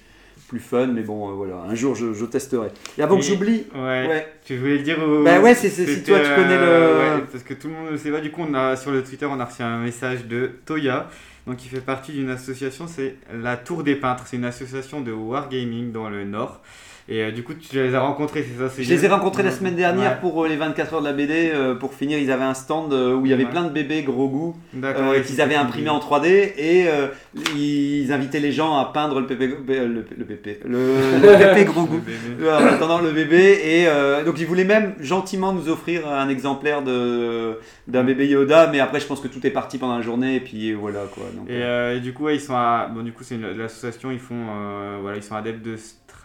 [0.51, 2.67] plus fun, mais bon euh, voilà, un jour je, je testerai.
[2.97, 3.79] Et avant que Et- j'oublie, Ouais.
[4.07, 4.27] Ouais.
[4.45, 5.23] Tu voulais le dire au...
[5.23, 7.97] Bah ouais, c'est- si toi, tu connais le- ouais, parce que tout le monde ne
[7.97, 8.19] sait pas.
[8.19, 11.09] Du coup, on a, sur le Twitter, on a reçu un message de Toya
[11.47, 14.25] Donc il fait partie d'une association, c'est la Tour des Peintres.
[14.27, 16.59] C'est une association de wargaming dans le Nord.
[17.13, 19.43] Et euh, du coup, tu les as rencontrés, c'est ça c'est Je les ai rencontrés
[19.43, 20.17] la semaine dernière Ouais.
[20.21, 21.51] pour euh, les 24 heures de la BD.
[21.53, 23.49] euh, pour finir, ils avaient un stand euh, où il y avait Ouais.
[23.51, 24.55] plein de bébés gros goût
[25.25, 25.63] qu'ils avaient cool.
[25.63, 26.85] imprimés en 3D et
[27.55, 30.77] ils invitaient les gens à peindre le euh, le, le pépé, le,
[31.21, 31.99] le pépé gros goût.
[31.99, 32.49] bébé.
[32.49, 37.57] En attendant le bébé et donc ils voulaient même gentiment nous offrir un exemplaire de
[37.87, 40.39] d'un bébé Yoda, mais après je pense que tout est parti pendant la journée et
[40.39, 41.23] puis voilà quoi.
[41.35, 41.61] Donc, Et,
[41.97, 44.45] et du coup, ouais, ils sont à- bon, du coup, c'est une- l'association, ils font,
[45.01, 45.75] voilà, ils sont adeptes de,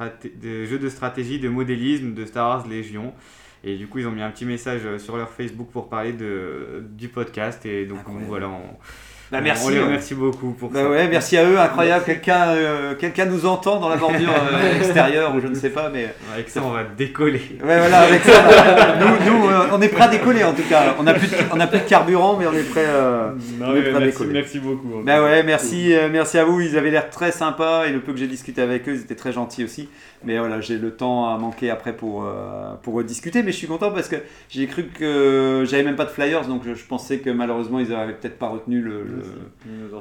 [0.01, 3.13] de jeux de stratégie, de modélisme, de Star Wars Légion.
[3.65, 6.13] Et du coup, ils ont mis un petit message euh, sur leur Facebook pour parler
[6.13, 7.67] de, du podcast.
[7.67, 8.77] Et donc, voilà, on,
[9.33, 9.85] Bah, on- merci, on les ouais.
[9.85, 10.89] remercie beaucoup pour Bah ça.
[10.91, 12.05] ouais, merci à eux, incroyable.
[12.05, 12.95] Quelqu'un euh,
[13.29, 16.15] nous entend dans la bordure euh, extérieure ou je ne sais pas, mais.
[16.33, 17.43] Avec ça, on va décoller.
[17.65, 18.97] Ouais, voilà, avec ça.
[19.01, 20.95] nous, nous euh, on est prêts à décoller en tout cas.
[20.99, 23.67] On n'a plus, de- on a plus de carburant, mais on est prêts euh, Non,
[23.69, 24.33] on est mais prêts à merci- décoller.
[24.33, 26.61] merci beaucoup, Bah ouais, merci, euh, merci à vous.
[26.61, 29.15] Ils avaient l'air très sympas et le peu que j'ai discuté avec eux, ils étaient
[29.17, 29.89] très gentils aussi.
[30.25, 33.43] Mais voilà, j'ai le temps à manquer après pour, euh, pour discuter.
[33.43, 34.17] Mais je suis content parce que
[34.49, 37.93] j'ai cru que j'avais même pas de flyers, donc je, je pensais que malheureusement ils
[37.93, 39.16] avaient peut-être pas retenu le, le,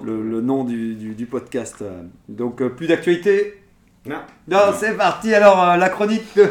[0.05, 1.83] le- le nom du, du- du podcast.
[2.29, 3.61] Donc euh, plus d'actualité
[4.05, 4.17] Non.
[4.47, 5.33] Non, c'est parti.
[5.33, 6.47] Alors euh, la chronique de,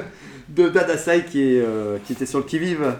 [0.49, 2.95] de Dadasai qui, est, euh, qui était sur le qui-vive.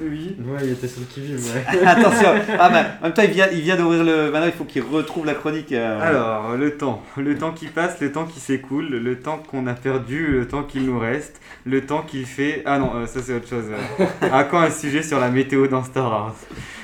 [0.00, 0.36] Oui.
[0.38, 1.86] Ouais, il était sur le qui-vive, ouais.
[1.86, 2.28] Attention.
[2.58, 4.30] Ah, bah, en même temps, il vient, il vient d'ouvrir le.
[4.30, 5.72] Maintenant, il faut qu'il retrouve la chronique.
[5.72, 6.00] euh.
[6.00, 7.02] Alors, le temps.
[7.16, 10.62] Le temps qui passe, le temps qui s'écoule, le temps qu'on a perdu, le temps
[10.62, 12.62] qu'il nous reste, le temps qu'il fait.
[12.66, 13.64] Ah non, euh, ça c'est autre chose.
[14.22, 16.34] à quand un sujet sur la météo dans Star Wars?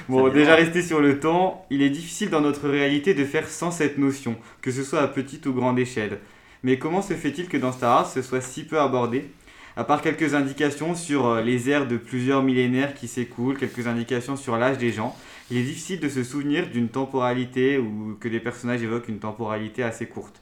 [0.09, 3.71] Bon, déjà resté sur le temps, il est difficile dans notre réalité de faire sans
[3.73, 6.19] cette notion, que ce soit à petite ou grande échelle.
[6.63, 9.29] Mais comment se fait-il que dans Star Wars ce soit si peu abordé?
[9.77, 14.37] À part quelques indications sur euh, les ères de plusieurs millénaires qui s'écoulent, quelques indications
[14.37, 15.15] sur l'âge des gens,
[15.51, 19.83] il est difficile de se souvenir d'une temporalité ou que les personnages évoquent une temporalité
[19.83, 20.41] assez courte.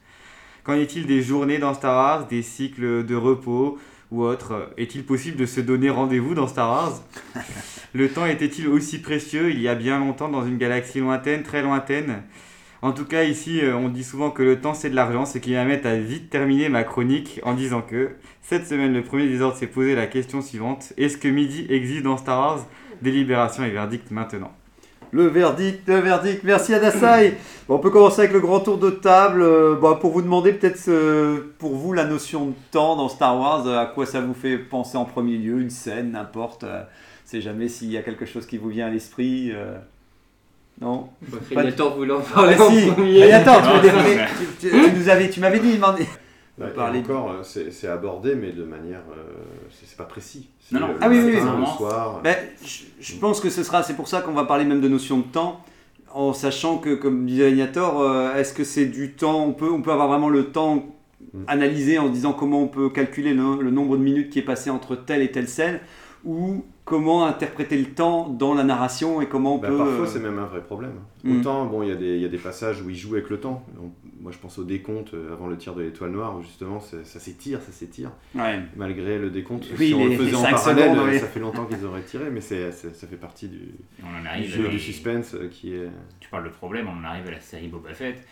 [0.62, 3.78] Qu'en est-il des journées dans Star Wars, des cycles de repos
[4.12, 4.70] ou autres?
[4.78, 7.02] Est-il possible de se donner rendez-vous dans Star Wars?
[7.92, 11.60] Le temps était-il aussi précieux il y a bien longtemps dans une galaxie lointaine, très
[11.60, 12.22] lointaine?
[12.84, 15.38] En tout cas, ici, euh, on dit souvent que le temps c'est de l'argent, ce
[15.38, 18.10] qui m'amène à vite terminer ma chronique en disant que
[18.42, 22.18] cette semaine, le premier désordre s'est posé la question suivante est-ce que midi existe dans
[22.18, 22.66] Star Wars?
[23.00, 24.52] Délibération et verdict maintenant.
[25.12, 26.44] Le verdict, le verdict.
[26.44, 26.74] Merci.
[27.68, 29.40] Bon, on peut commencer avec le grand tour de table.
[29.40, 33.40] euh, bon, pour vous demander peut-être euh, pour vous la notion de temps dans Star
[33.40, 36.66] Wars, à quoi ça vous fait penser en premier lieu, une scène, n'importe.
[37.24, 39.54] c'est jamais s'il y a quelque chose qui vous vient à l'esprit.
[40.80, 41.08] Non.
[41.28, 42.86] Bah, Régnator voulait en parler Ah, en si.
[42.90, 43.22] premier.
[43.22, 44.28] Régnator, tu, demandé- vrai.
[44.60, 46.06] tu- tu- tu nous avais, tu m'avais dit demander.
[46.58, 49.02] Ouais, et parler- encore, euh, c'est c'est abordé, mais de manière.
[49.10, 49.22] euh,
[49.70, 50.48] c'est c'est pas précis.
[50.60, 50.86] C'est Non, non.
[50.88, 51.60] le Ah oui, oui, matin, oui.
[51.62, 52.20] le soir.
[52.22, 54.88] Ben, je, je pense que ce sera, c'est pour ça qu'on va parler même de
[54.88, 55.60] notion de temps,
[56.12, 59.82] en sachant que, comme disait Ignator, euh, est-ce que c'est du temps, on peut, on
[59.82, 60.84] peut avoir vraiment le temps
[61.48, 64.42] analysé en se disant comment on peut calculer le, le nombre de minutes qui est
[64.42, 65.80] passé entre telle et telle scène,
[66.24, 69.78] ou comment interpréter le temps dans la narration et comment on Bah, peut...
[69.78, 70.92] parfois, euh, c'est même un vrai problème.
[71.22, 71.40] Mm.
[71.40, 73.30] Autant, bon, il y, a des- il y a des passages où il joue avec
[73.30, 73.64] le temps.
[73.76, 76.80] Donc, moi, je pense au décompte euh, avant le tir de l'étoile noire, où justement,
[76.80, 78.10] ça s'étire, ça s'étire.
[78.34, 78.60] Ouais.
[78.76, 81.64] Malgré le décompte, Oui, si on les- le faisait en parallèle, secondes, ça fait longtemps
[81.64, 83.60] qu'ils auraient tiré, mais c'est, c'est- ça fait partie du,
[84.02, 85.88] On en du jeu suspense euh, qui est...
[86.20, 88.26] Tu parles de problème, on en arrive à la série Boba Fett,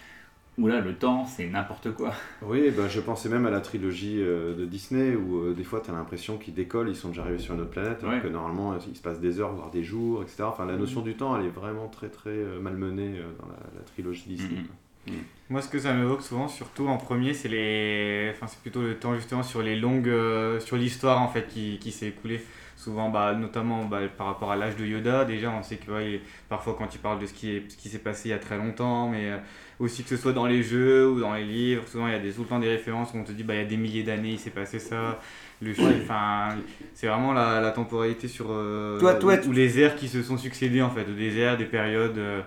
[0.58, 2.12] où là, le temps, c'est n'importe quoi.
[2.42, 5.80] Oui, bah, je pensais même à la trilogie euh, de Disney où euh, des fois
[5.82, 8.20] tu as l'impression qu'ils décollent, ils sont déjà arrivés sur une autre planète, alors Ouais.
[8.20, 10.44] que normalement il se passe des heures, voire des jours, etc.
[10.44, 13.58] Enfin, la notion du temps elle est vraiment très très euh, malmenée euh, dans la,
[13.78, 14.62] la trilogie Disney.
[14.62, 15.14] quoi.
[15.50, 18.94] Moi, ce que ça m'évoque souvent, surtout en premier, c'est les, enfin, c'est plutôt le
[18.96, 22.40] temps justement sur les longues, euh, sur l'histoire en fait qui, qui s'est écoulée.
[22.83, 26.21] Souvent, bah, notamment bah, par rapport à l'âge de Yoda, déjà, on sait que ouais,
[26.49, 28.38] parfois quand il parle de ce qui est, ce qui s'est passé il y a
[28.38, 29.38] très longtemps, mais euh,
[29.79, 32.18] aussi que ce soit dans les jeux ou dans les livres, souvent il y a
[32.18, 33.77] des, tout le temps des références où on te dit bah il y a des
[33.77, 35.21] milliers d'années il s'est passé ça.
[35.61, 36.49] Le enfin,
[36.95, 40.23] c'est vraiment la, la temporalité sur euh, Toi- toi, ou, ou les ères qui se
[40.23, 42.18] sont succédés en fait, des ères, des périodes.
[42.18, 42.42] euh,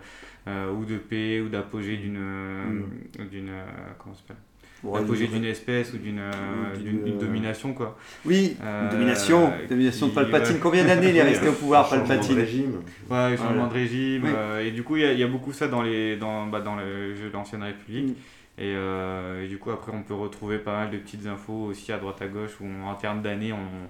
[0.48, 3.52] euh, ou de paix ou d'apogée d'une euh, d'une
[3.98, 4.38] comment ça s'appelle?
[4.84, 9.52] Ouais, d'apogée d'une- espèce ou d'une euh, d'une euh, domination quoi Oui, une Euh, domination,
[9.68, 10.56] domination de Palpatine.
[10.56, 10.62] ouais.
[10.62, 12.72] Combien d'années il est resté au pouvoir, Changement de Palpatine régime.
[13.10, 13.70] ouais le changement Voilà.
[13.70, 14.30] de régime Oui.
[14.36, 16.46] euh, et du coup il y, a- il y a beaucoup ça dans les dans
[16.48, 18.62] bah, dans le jeu de l'ancienne République Mm.
[18.62, 21.92] et, euh, et du coup après on peut retrouver pas mal de petites infos aussi
[21.92, 23.88] à droite à gauche où en termes d'années on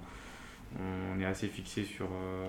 [0.80, 2.48] on est assez fixé sur euh,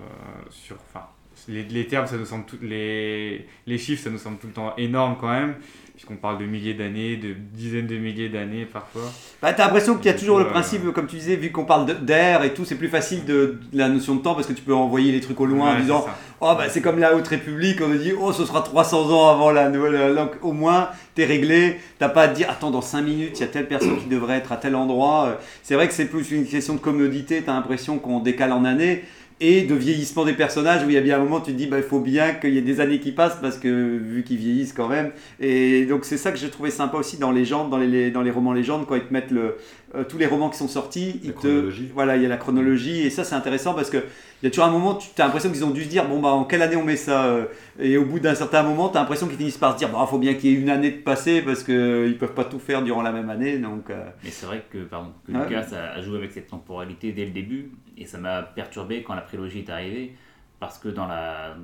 [0.49, 1.05] sur enfin
[1.47, 4.53] les, les termes, ça nous semble tout, les, les chiffres, ça nous semble tout le
[4.53, 5.53] temps énorme quand même,
[5.97, 9.01] puisqu'on parle de milliers d'années, de dizaines de milliers d'années parfois.
[9.41, 11.65] Bah, t'as l'impression qu'il y a toujours le Euh, principe, comme tu disais, vu qu'on
[11.65, 14.53] parle d'air et tout, c'est plus facile de, de la notion de temps parce que
[14.53, 16.05] tu peux envoyer les trucs au loin en disant.
[16.39, 19.29] Oh, bah c'est comme la Haute République, on a dit Oh, ce sera 300 ans
[19.29, 20.13] avant la nouvelle.
[20.13, 23.41] Donc au moins, t'es réglé, t'as pas à te dire Attends, dans 5 minutes, il
[23.41, 25.25] y a telle personne qui devrait être à tel endroit.
[25.29, 25.33] Euh,
[25.63, 29.03] C'est vrai que c'est plus une question de commodité, t'as l'impression qu'on décale en années.
[29.39, 31.67] Et de vieillissement des personnages, où il y a bien un moment, tu te dis,
[31.67, 34.37] bah, il faut bien qu'il y ait des années qui passent, parce que vu qu'ils
[34.37, 35.11] vieillissent quand même.
[35.39, 38.31] Et donc, c'est ça que j'ai trouvé sympa aussi dans Légende, dans les, dans les
[38.31, 39.57] romans légendes, quand ils te mettent le,
[39.97, 41.91] euh, tous les romans qui sont sortis, ils te, chronologie.
[41.93, 44.51] voilà, il y a la chronologie, et ça, c'est intéressant parce que il y a
[44.51, 46.61] toujours un moment, tu as l'impression qu'ils ont dû se dire, bon, bah, en quelle
[46.61, 47.45] année on met ça euh,
[47.79, 50.05] Et au bout d'un certain moment, tu as l'impression qu'ils finissent par se dire, bah,
[50.07, 52.83] faut bien qu'il y ait une année de passé, parce qu'ils peuvent pas tout faire
[52.83, 53.89] durant la même année, donc.
[53.89, 55.43] euh, Mais c'est vrai que, pardon, que Ouais.
[55.43, 59.21] Lucas a, joué avec cette temporalité dès le début, et ça m'a perturbé quand la
[59.21, 60.13] prélogie est arrivée,
[60.59, 61.55] parce que dans la,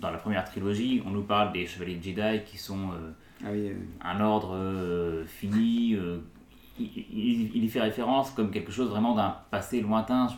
[0.00, 3.10] dans la première trilogie, on nous parle des chevaliers de Jedi qui sont euh,
[3.44, 5.96] Ah oui, euh, un ordre euh, fini.
[6.78, 10.28] Il, il- y fait référence comme quelque chose vraiment d'un passé lointain.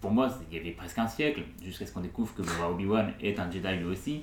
[0.00, 3.38] Pour moi, il y avait presque un siècle, jusqu'à ce qu'on découvre que Obi-Wan est
[3.38, 4.22] un Jedi lui aussi.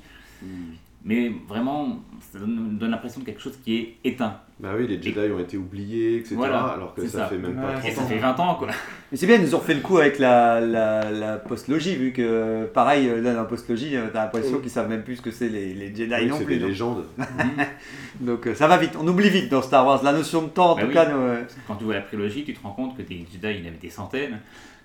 [1.10, 4.41] Mais vraiment, ça donne, donne l'impression de quelque chose qui est éteint.
[4.60, 6.36] Bah oui, les Jedi ont été oubliés, etc.
[6.36, 7.26] Voilà, alors que c'est ça, ça.
[7.28, 8.08] fait même pas Ouais, 30 et ça ans.
[8.08, 8.67] fait 20 ans, quoi.
[9.12, 12.12] Mais c'est bien, ils nous ont refait le coup avec la, la, la postlogie, vu
[12.12, 14.62] que, pareil, là, dans la postlogie, euh, t'as l'impression Mm.
[14.62, 16.56] qu'ils savent même plus ce que c'est les, les Jedi Oui, non c'est plus.
[16.56, 16.70] des donc.
[16.70, 17.06] légendes.
[18.20, 20.04] donc euh, ça va vite, on oublie vite dans Star Wars.
[20.04, 20.93] La notion de temps, en Bah tout oui.
[20.93, 23.48] cas, nous, euh, Quand tu vois la prélogie, tu te rends compte que des Jedi,
[23.60, 24.39] il y en avait des centaines,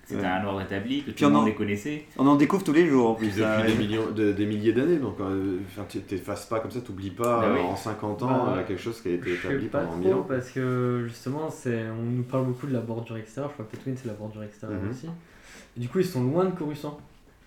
[0.05, 0.27] c'était Ouais.
[0.27, 2.05] un ordre établi, que Puis tout le on en- monde les connaissait.
[2.17, 3.39] on en découvre tous les jours en Puis plus.
[3.39, 6.71] depuis ça, des, millions, de- des milliers d'années, donc euh, enfin, tu t'effaces pas comme
[6.71, 7.61] ça, t'oublies pas Bah euh, oui.
[7.61, 10.13] en 50 ans Bah, euh, quelque chose qui a été établi pas pendant trop 1000
[10.13, 10.25] ans.
[10.27, 13.77] parce que justement c'est on nous parle beaucoup de la bordure extérieure, je crois que
[13.77, 14.89] Tatooine c'est la bordure extérieure Mhm.
[14.89, 15.07] aussi.
[15.77, 16.99] Et du coup ils sont loin de Coruscant.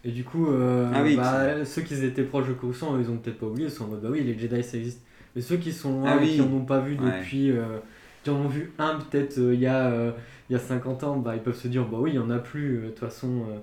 [0.05, 3.17] Et du coup euh, Ah oui, bah, ceux qui étaient proches de Coruscant ils ont
[3.19, 5.03] peut-être pas oublié, ils sont en mode bah oui les Jedi ça existe.
[5.35, 6.35] Mais ceux qui sont loin Ah et oui.
[6.37, 7.19] qui en ont pas vu Ouais.
[7.21, 7.79] depuis, euh,
[8.27, 10.11] qui en ont vu un peut-être euh, il y, a, euh,
[10.51, 12.31] il y a 50 ans, bah ils peuvent se dire bah oui il y en
[12.31, 13.45] a plus, euh, de toute façon.
[13.49, 13.59] euh,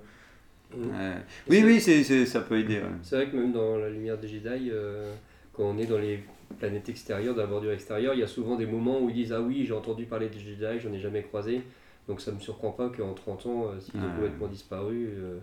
[0.76, 1.16] Ouais.
[1.50, 2.78] Oui, oui, c'est, c'est- ça peut aider.
[2.80, 2.88] ouais.
[3.04, 5.12] C'est vrai que même dans la lumière des Jedi, euh,
[5.54, 6.24] quand on est dans les
[6.58, 9.34] planètes extérieures, dans la bordure extérieure, il y a souvent des moments où ils disent
[9.34, 11.62] Ah oui, j'ai entendu parler des Jedi, j'en ai jamais croisé.
[12.10, 15.08] Donc ça me surprend pas qu'en 30 ans, euh, s'ils ont complètement disparu.
[15.18, 15.38] euh,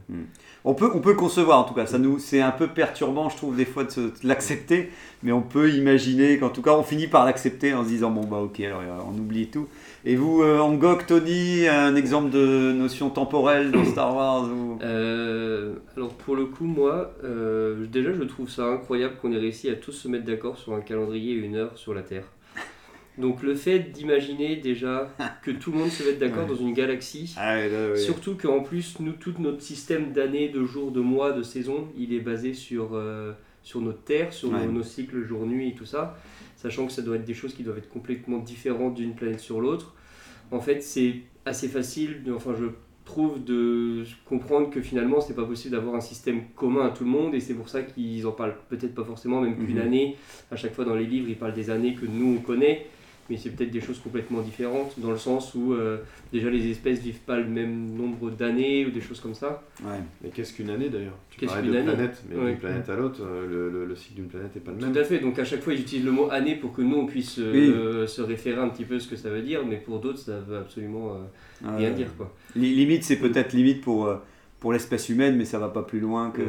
[0.67, 1.87] On peut, on peut le concevoir en tout cas.
[1.87, 4.91] Ça nous, c'est un peu perturbant, je trouve, des fois de, se- de l'accepter,
[5.23, 8.25] mais on peut imaginer qu'en tout cas, on finit par l'accepter en se disant bon
[8.27, 9.69] bah ok, alors euh, on oublie tout.
[10.05, 14.79] Et vous, euh, Angok, Tony, un exemple de notion temporelle dans Star Wars ou...
[14.83, 17.13] Euh, alors pour le coup, moi,
[17.91, 20.81] déjà je trouve ça incroyable qu'on ait réussi à tous se mettre d'accord sur un
[20.83, 22.25] calendrier et une heure sur la Terre.
[23.21, 26.55] Donc le fait d'imaginer déjà que tout le monde se mette d'accord Ouais.
[26.55, 30.91] dans une galaxie, Ah là, surtout qu'en plus, nous, tout notre système d'années, de jours,
[30.91, 34.65] de mois, de saisons, il est basé sur, euh, sur notre Terre, sur Ouais.
[34.67, 36.17] nos, nos cycles jour-nuit et tout ça,
[36.57, 39.61] sachant que ça doit être des choses qui doivent être complètement différentes d'une planète sur
[39.61, 39.95] l'autre.
[40.51, 42.67] En fait, c'est assez facile, de- enfin je
[43.05, 47.11] trouve, de comprendre que finalement, c'est pas possible d'avoir un système commun à tout le
[47.11, 49.83] monde, et c'est pour ça qu'ils en parlent peut-être pas forcément, même qu'une Mhm.
[49.83, 50.17] année,
[50.51, 52.87] à chaque fois dans les livres, ils parlent des années que nous on connaît,
[53.31, 55.99] mais c'est peut-être des choses complètement différentes, dans le sens où euh,
[56.33, 59.63] déjà les espèces vivent pas le même nombre d'années, ou des choses comme ça.
[59.85, 60.01] Ouais.
[60.23, 61.17] Mais qu'est-ce qu'une année d'ailleurs?
[61.31, 61.93] Tu Qu'est-ce parlais qu'une de année?
[61.95, 62.51] planète, mais Ouais.
[62.51, 64.93] d'une planète à l'autre, euh, le, le- le cycle d'une planète n'est pas le même.
[64.93, 66.97] Tout à fait, donc à chaque fois ils utilisent le mot année pour que nous
[66.97, 69.77] on puisse euh, se référer un petit peu à ce que ça veut dire, mais
[69.77, 71.19] pour d'autres ça veut absolument euh,
[71.65, 71.95] Ah, rien ouais.
[71.95, 72.35] dire quoi.
[72.57, 74.17] Li- Limite, c'est peut-être limite pour, euh,
[74.59, 76.45] pour l'espèce humaine, mais ça va pas plus loin que, Mm.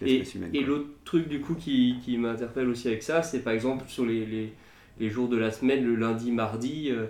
[0.00, 0.50] que Et, l'espèce humaine.
[0.52, 4.04] et l'autre truc du coup qui, qui m'interpelle aussi avec ça, c'est par exemple sur
[4.04, 4.52] les, les,
[5.00, 6.88] les jours de la semaine, le lundi, mardi.
[6.90, 7.06] euh,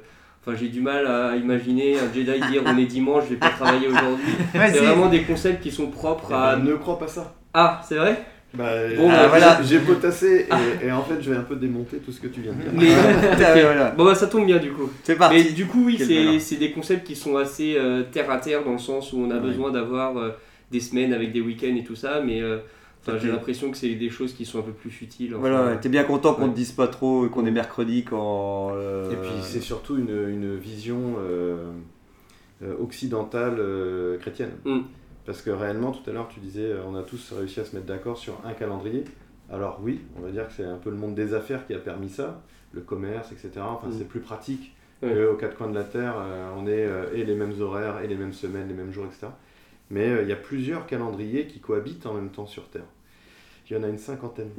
[0.49, 3.49] Enfin, j'ai du mal à imaginer un Jedi dire on est dimanche, je vais pas
[3.51, 4.33] travailler aujourd'hui.
[4.55, 6.55] Ouais, c'est vraiment des concepts qui sont propres Eh à.
[6.57, 7.35] ben, ne crois pas ça.
[7.53, 8.22] Ah, c'est vrai?
[8.55, 9.59] Bah, Bon, euh, bah, voilà.
[9.64, 10.46] j'ai potassé
[10.83, 12.61] et, et en fait je vais un peu démonter tout ce que tu viens de
[12.62, 12.70] dire.
[12.75, 12.87] Mais,
[13.44, 13.90] Ah, voilà.
[13.90, 14.88] Bon bah ça tombe bien du coup.
[15.03, 15.35] C'est parti.
[15.35, 18.72] Mais du coup oui, c'est des concepts qui sont assez euh, terre à terre dans
[18.72, 19.40] le sens où on a Ouais.
[19.40, 20.31] besoin d'avoir euh,
[20.70, 22.59] des semaines avec des week-ends et tout ça, mais euh,
[23.08, 25.34] enfin, j'ai l'impression que c'est des choses qui sont un peu plus futiles.
[25.34, 25.40] enfin.
[25.48, 26.50] Voilà, t'es bien content qu'on Ouais.
[26.50, 28.70] te dise pas trop qu'on est mercredi quand.
[28.74, 31.70] euh, Et puis c'est surtout une, une vision euh,
[32.62, 34.52] euh, occidentale euh, chrétienne.
[34.64, 34.80] Mm.
[35.24, 37.86] Parce que réellement, tout à l'heure, tu disais, on a tous réussi à se mettre
[37.86, 39.04] d'accord sur un calendrier.
[39.52, 41.78] Alors oui, on va dire que c'est un peu le monde des affaires qui a
[41.78, 42.42] permis ça,
[42.72, 43.50] le commerce, etc.
[43.60, 43.94] Enfin, Mm.
[43.98, 45.12] c'est plus pratique Ouais.
[45.12, 48.06] qu'aux quatre coins de la Terre, euh, on est euh, et les mêmes horaires, et
[48.08, 49.26] les mêmes semaines, les mêmes jours, etc.
[49.90, 52.86] Mais euh, il y a plusieurs calendriers qui cohabitent en même temps sur Terre.
[53.68, 54.50] Il y en a une cinquantaine.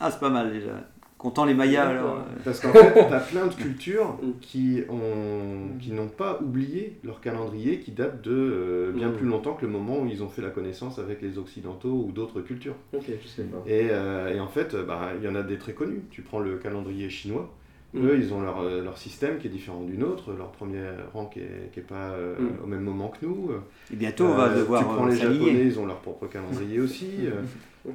[0.00, 0.72] Ah, c'est pas mal déjà.
[1.18, 2.16] Comptant les Mayas alors.
[2.16, 7.20] euh, Parce qu'en fait, t'as plein de cultures qui ont qui n'ont pas oublié leur
[7.20, 9.16] calendrier qui date de euh, bien Mm.
[9.16, 12.12] plus longtemps que le moment où ils ont fait la connaissance avec les occidentaux ou
[12.12, 12.74] d'autres cultures.
[12.92, 13.62] Ok, je sais pas.
[13.66, 16.02] Et, euh, et en fait, euh, bah, il y en a des très connus.
[16.10, 17.54] Tu prends le calendrier chinois.
[17.94, 18.06] Mm.
[18.06, 21.26] Eux, ils ont leur, euh, leur système qui est différent du nôtre, leur premier rang
[21.26, 22.64] qui est, qui est pas euh, Mm.
[22.64, 23.50] au même moment que nous.
[23.92, 25.16] Et bientôt, on va devoir, Tu prends euh, les.
[25.16, 27.08] Japonais, ils ont leur propre calendrier aussi.
[27.22, 27.40] euh,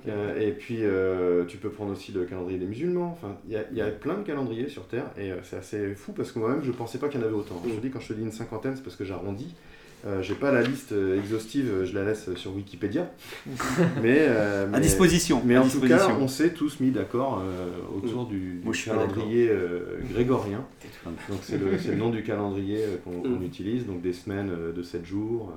[0.07, 3.11] euh, et puis, euh, tu peux prendre aussi le calendrier des musulmans.
[3.19, 5.57] Enfin, il y a, il y a plein de calendriers sur Terre et euh, c'est
[5.57, 7.61] assez fou parce que moi-même, je pensais pas qu'il y en avait autant.
[7.67, 9.55] Je te dis, quand je te dis une cinquantaine, c'est parce que j'arrondis.
[10.07, 13.11] Euh, j'ai pas la liste euh, exhaustive, euh, je la laisse sur Wikipédia.
[14.01, 17.97] mais, euh, À disposition, Mais à en tout cas, on s'est tous mis d'accord euh,
[17.97, 20.63] autour du, calendrier euh, grégorien.
[21.29, 23.43] Donc c'est le, c'est le nom du calendrier euh, qu'on qu'on Mm.
[23.43, 25.51] utilise, donc des semaines euh, de 7 jours,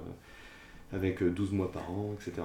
[0.93, 2.43] euh, avec euh, 12 mois par an, etc.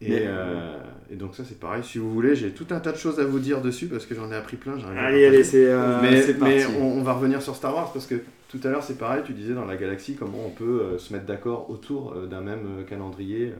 [0.00, 0.76] Et, Mais- euh,
[1.10, 3.24] et donc ça c'est pareil, si vous voulez, j'ai tout un tas de choses à
[3.24, 4.74] vous dire dessus parce que j'en ai appris plein.
[4.96, 6.76] Allez, allez, c'est, euh, mais, c'est mais parti.
[6.80, 8.16] on, on va revenir sur Star Wars parce que
[8.48, 11.12] tout à l'heure c'est pareil, tu disais dans la galaxie comment on peut euh, se
[11.12, 13.52] mettre d'accord autour euh, d'un même euh, calendrier.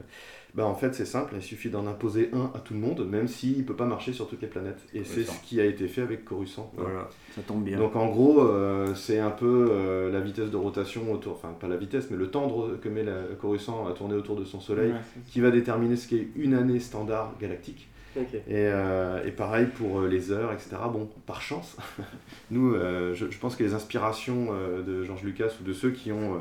[0.55, 3.27] Bah, en fait c'est simple, il suffit d'en imposer un à tout le monde, même
[3.27, 4.79] s'il ne peut pas marcher sur toutes les planètes.
[4.95, 6.71] Et c'est ce qui a été fait avec Coruscant.
[6.75, 7.77] Voilà, ça tombe bien.
[7.77, 11.67] Donc en gros, euh, c'est un peu euh, la vitesse de rotation autour, enfin pas
[11.67, 14.59] la vitesse, mais le temps de- que met la Coruscant à tourner autour de son
[14.59, 14.97] Soleil, Ouais,
[15.27, 17.87] qui va déterminer ce qui est une année standard galactique.
[18.35, 20.69] Et, euh, et pareil pour euh, les heures, etc.
[20.91, 21.77] Bon, par chance,
[22.51, 25.91] nous, euh, je, je pense que les inspirations euh, de George Lucas ou de ceux
[25.91, 26.39] qui ont,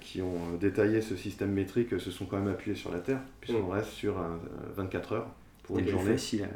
[0.00, 3.66] qui ont détaillé ce système métrique se sont quand même appuyés sur la Terre, puisqu'on
[3.68, 3.70] Mm.
[3.70, 5.26] reste sur un, euh, 24 heures
[5.64, 6.12] pour une C'était journée.
[6.12, 6.48] facile.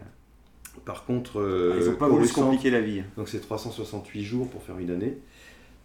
[0.85, 3.03] Par contre, euh, Ils ont pas voulu se compliquer la vie.
[3.17, 5.19] Donc c'est 368 jours pour faire une année.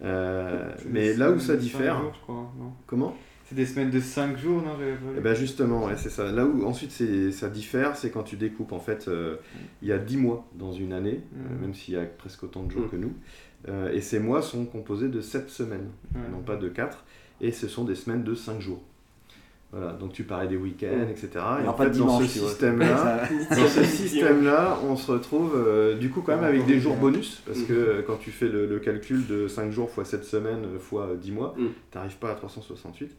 [0.02, 1.96] Euh, mais là où ça diffère.
[1.96, 2.72] cinq jours, je crois, non?
[2.86, 3.16] Comment?
[3.50, 6.30] C'est des semaines de 5 jours, non vu Eh ben justement, ouais, c'est ça.
[6.30, 8.70] Là où ensuite c'est- ça diffère, c'est quand tu découpes.
[8.70, 9.38] En fait, euh,
[9.82, 11.60] il y a 10 mois dans une année, euh, Mhm.
[11.62, 12.90] même s'il y a presque autant de jours Mhm.
[12.90, 13.12] que nous.
[13.68, 16.20] Euh, et ces mois sont composés de 7 semaines, Ouais.
[16.30, 17.04] non pas de 4.
[17.40, 18.82] Et ce sont des semaines de 5 jours.
[19.72, 21.30] Voilà, donc tu parlais des week-ends, etc.
[21.38, 25.54] Alors, Et en pas fait, de dans dimanche, ce système-là, ce système-là, on se retrouve
[25.56, 28.48] euh, du coup quand même avec des jours bonus, parce que euh, quand tu fais
[28.48, 31.66] le, le calcul de 5 jours fois 7 semaines fois 10 mois, Mm.
[31.90, 33.10] tu n'arrives pas à 368.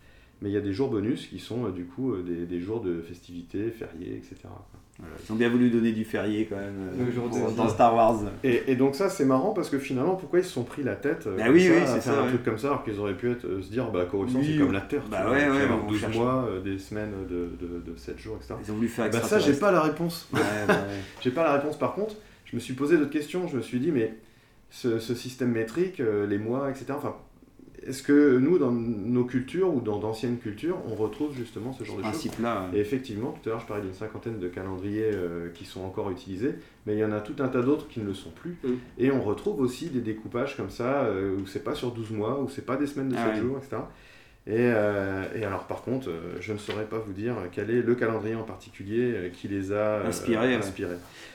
[0.42, 2.60] Mais il y a des jours bonus qui sont euh, du coup euh, des, des
[2.60, 4.36] jours de festivités, fériés, etc.
[4.98, 8.20] Voilà, Ils ont bien voulu donner du férié quand même euh, jour dans- Star Wars.
[8.44, 10.96] Et, et donc ça c'est marrant parce que finalement pourquoi ils se sont pris la
[10.96, 12.30] tête euh, Bah oui, ça, oui, à c'est faire ça, un ouais.
[12.30, 14.58] truc comme ça alors qu'ils auraient pu être, euh, se dire bah Coruscant Oui, c'est
[14.60, 16.46] comme la Terre, bah tu vois, ouais, tu ouais, vas avoir on 12 cherche- mois,
[16.50, 18.56] euh, des semaines de, de, de 7 jours, etc.
[18.66, 20.28] Ils ont voulu faire Bah ça j'ai pas la réponse.
[20.34, 20.80] Ouais, bah ouais.
[21.22, 21.78] J'ai pas la réponse.
[21.78, 23.48] Par contre, je me suis posé d'autres questions.
[23.48, 24.16] Je me suis dit, mais
[24.72, 26.86] ce, ce système métrique, euh, les mois, etc.
[26.96, 27.16] Enfin,
[27.84, 28.72] est-ce que nous, dans
[29.22, 32.70] nos cultures ou dans d'anciennes cultures, on retrouve justement ce genre Ce de choses principe-là.
[32.74, 36.10] Et effectivement, tout à l'heure, je parlais d'une cinquantaine de calendriers euh, qui sont encore
[36.12, 36.56] utilisés,
[36.86, 38.58] mais il y en a tout un tas d'autres qui ne le sont plus.
[38.64, 38.70] Mm.
[38.98, 42.42] Et on retrouve aussi des découpages comme ça, euh, où c'est pas sur 12 mois,
[42.42, 43.40] où c'est pas des semaines de 7 Ah ouais.
[43.40, 43.78] jours, etc.
[44.48, 47.84] Et, euh, et alors, par contre, euh, je ne saurais pas vous dire quel est
[47.84, 50.58] le calendrier en particulier euh, qui les a euh, Inspirés.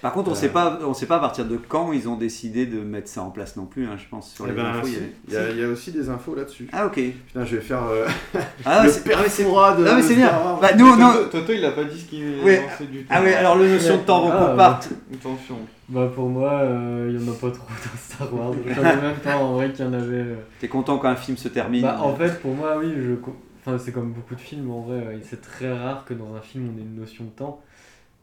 [0.03, 2.16] Par contre, on Euh, sait pas, on sait pas à partir de quand ils ont
[2.16, 3.87] décidé de mettre ça en place non plus.
[3.87, 4.88] hein, je pense sur les ben, infos.
[4.88, 6.66] il y si, avait- il y, a, il y a aussi des infos là-dessus.
[6.73, 6.95] Ah ok.
[7.29, 8.40] Putain, je vais faire euh, Ah,
[8.85, 10.33] le ah, mais c'est- Froid de Non mais c'est bien.
[10.61, 11.12] Bah, nous, non.
[11.12, 13.07] Toto, Toto, il a pas dit ce qu'il pensait du tout.
[13.09, 14.57] Ah ouais, alors le notion de temps Ah, repos ouais.
[14.57, 14.88] parte.
[15.14, 15.59] Attention.
[15.88, 18.53] Bah pour moi, euh, il y en a pas trop dans Star Wars.
[18.75, 20.03] Savais même pas en vrai qu'il y en avait.
[20.16, 20.37] euh.
[20.59, 21.83] T'es content quand un film se termine?
[21.83, 23.12] Bah en fait pour moi oui, je...
[23.61, 24.96] enfin, c'est comme beaucoup de films en vrai.
[24.96, 27.61] euh, C'est très rare que dans un film on ait une notion de temps.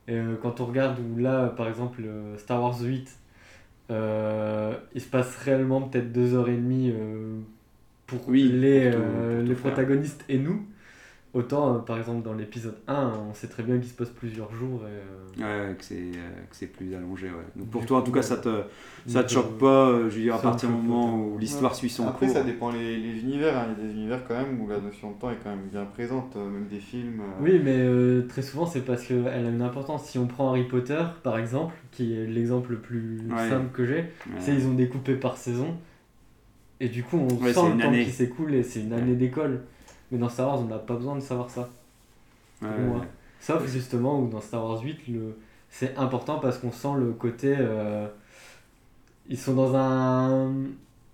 [0.10, 3.10] Et euh, quand on regarde où là par exemple euh, Star Wars 8,
[3.91, 7.39] euh, il se passe réellement peut-être deux heures et demie euh,
[8.08, 10.65] pour Oui, les, pour tout- euh, pour tout les protagonistes et nous.
[11.34, 14.54] Autant, euh, par exemple, dans l'épisode 1, on sait très bien qu'il se passe plusieurs
[14.54, 14.82] jours.
[14.84, 17.26] Et, euh, Ouais, que c'est euh, que c'est plus allongé.
[17.26, 17.34] Ouais.
[17.56, 18.24] Donc pour Du toi, en tout cas, ouais.
[18.24, 18.62] ça te
[19.08, 19.89] ça te choque pas.
[20.10, 22.36] Je veux dire, à partir du moment où l'histoire suit son Après, cours.
[22.36, 23.58] ça dépend les, les univers.
[23.58, 23.65] hein.
[23.76, 25.65] Il y a des univers quand même où la notion de temps est quand même
[25.72, 27.22] bien présente, même des films.
[27.22, 27.41] euh.
[27.43, 30.06] Oui, mais euh, très souvent, c'est parce qu'elle a une importance.
[30.06, 33.50] Si on prend Harry Potter, par exemple, qui est l'exemple le plus Ouais.
[33.50, 34.38] simple que j'ai, Ouais.
[34.38, 35.76] c'est ils ont découpé par saison.
[36.80, 38.04] Et du coup, on Ouais, sent le temps année.
[38.06, 39.62] qui s'écoule et c'est une année d'école.
[40.13, 41.67] Mais dans Star Wars, on n'a pas besoin de savoir ça.
[42.62, 42.99] Ouais, pour moi.
[42.99, 43.08] ouais.
[43.41, 45.36] Sauf justement où dans Star Wars 8, le...
[45.69, 47.54] c'est important parce qu'on sent le côté.
[47.60, 48.08] euh,
[49.28, 50.52] Ils sont dans un,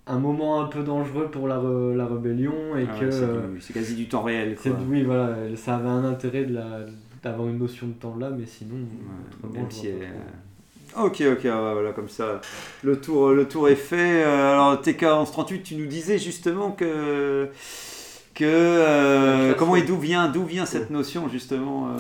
[0.06, 3.12] un moment un peu dangereux pour la, re- la rébellion et Ah ouais, que.
[3.12, 4.56] c'est euh, c'est quasi du temps réel.
[4.62, 4.74] Quoi.
[4.88, 6.82] oui, voilà, ça avait un intérêt de la-
[7.24, 8.76] d'avoir une notion de temps là, mais sinon.
[9.44, 10.00] autrement, même si elle-
[10.94, 11.06] trop.
[11.06, 12.42] Ok, ok, voilà, comme ça,
[12.84, 14.24] le tour, le tour est fait.
[14.24, 17.48] Euh, alors, TK1138, tu nous disais justement que.
[18.40, 21.98] Que euh, comment et d'où vient, d'où vient cette notion justement euh,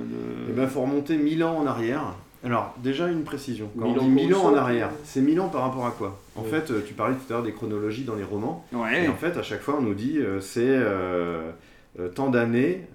[0.00, 0.50] de...
[0.50, 2.02] Eh ben, faut remonter 1000 ans en arrière.
[2.44, 3.68] Alors, déjà une précision.
[3.78, 5.90] Quand Mille on ans dit 1000 ans en arrière, c'est 1000 ans par rapport à
[5.90, 6.20] quoi?
[6.36, 6.48] En Ouais.
[6.48, 8.64] fait, euh, tu parlais tout à l'heure des chronologies dans les romans.
[8.72, 9.04] Ouais.
[9.04, 10.78] Et en fait, à chaque fois, on nous dit euh, c'est
[12.14, 12.86] tant d'années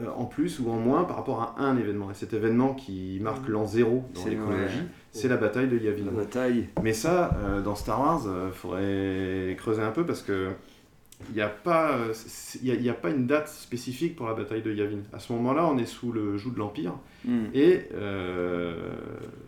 [0.00, 2.10] euh, en plus ou en moins par rapport à un événement.
[2.10, 4.84] Et cet événement qui marque l'an zéro dans C'est- les chronologies, ouais.
[5.12, 6.04] c'est la bataille de Yavin.
[6.06, 6.68] La bataille.
[6.82, 10.48] Mais ça, euh, dans Star Wars, il faudrait creuser un peu parce que
[11.30, 12.12] il n'y a, pas, euh,
[12.62, 14.98] y a, y a pas une date spécifique pour la bataille de Yavin.
[15.12, 16.92] À ce moment-là, on est sous le joug de l'Empire
[17.26, 17.44] Hmm.
[17.54, 18.74] et euh,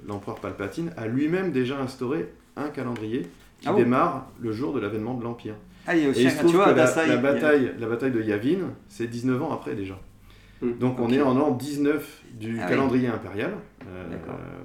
[0.09, 2.27] l'empereur Palpatine a lui-même déjà instauré
[2.57, 3.23] un calendrier
[3.61, 5.55] qui Ah démarre le jour de l'avènement de l'Empire.
[5.87, 7.09] Ah, il y a aussi Et il se tu trouve vois, que bah, la, y
[7.09, 9.99] la a- bataille, la bataille de Yavin, c'est 19 ans après déjà.
[10.81, 12.71] Donc on est en an 19 du Ah oui.
[12.71, 13.53] calendrier impérial
[13.87, 14.17] euh,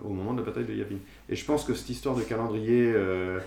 [0.05, 0.95] au moment de la bataille de Yavin.
[1.27, 3.39] Et je pense que cette histoire de calendrier euh,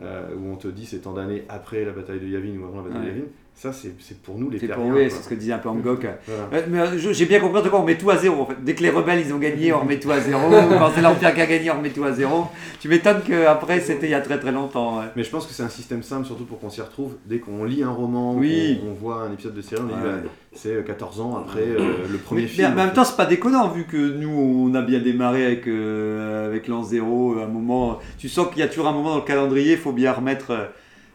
[0.00, 2.78] euh, où on te dit c'est tant d'années après la bataille de Yavin ou avant
[2.82, 3.12] la bataille Ouais.
[3.12, 4.94] de Yavin, ça c'est pour nous les C'est pour quoi.
[5.04, 6.04] c'est ce que disait un peu Angok.
[6.26, 6.66] Voilà.
[6.68, 8.56] Mais euh, j'ai bien compris en tout cas, on met tout à zéro en fait.
[8.64, 10.50] Dès que les rebelles ils ont gagné, on remet tout à zéro.
[10.50, 12.46] Quand c'est l'Empire qui a gagné, on remet tout à zéro.
[12.80, 14.98] Tu m'étonnes qu'après c'était il y a très très longtemps.
[14.98, 15.04] ouais.
[15.14, 17.14] Mais je pense que c'est un système simple, surtout pour qu'on s'y retrouve.
[17.26, 18.80] Dès qu'on lit un roman, Oui.
[18.88, 22.06] on voit un épisode de série, on dit bah, c'est euh, 14 ans après euh,
[22.10, 22.72] le premier mais, film.
[22.74, 25.68] mais en même temps, c'est pas déconnant vu que nous on a bien démarré avec,
[25.68, 27.36] euh, avec l'an zéro.
[27.40, 29.92] Un moment, tu sens qu'il y a toujours un moment dans le calendrier, il faut
[29.92, 30.64] bien remettre euh,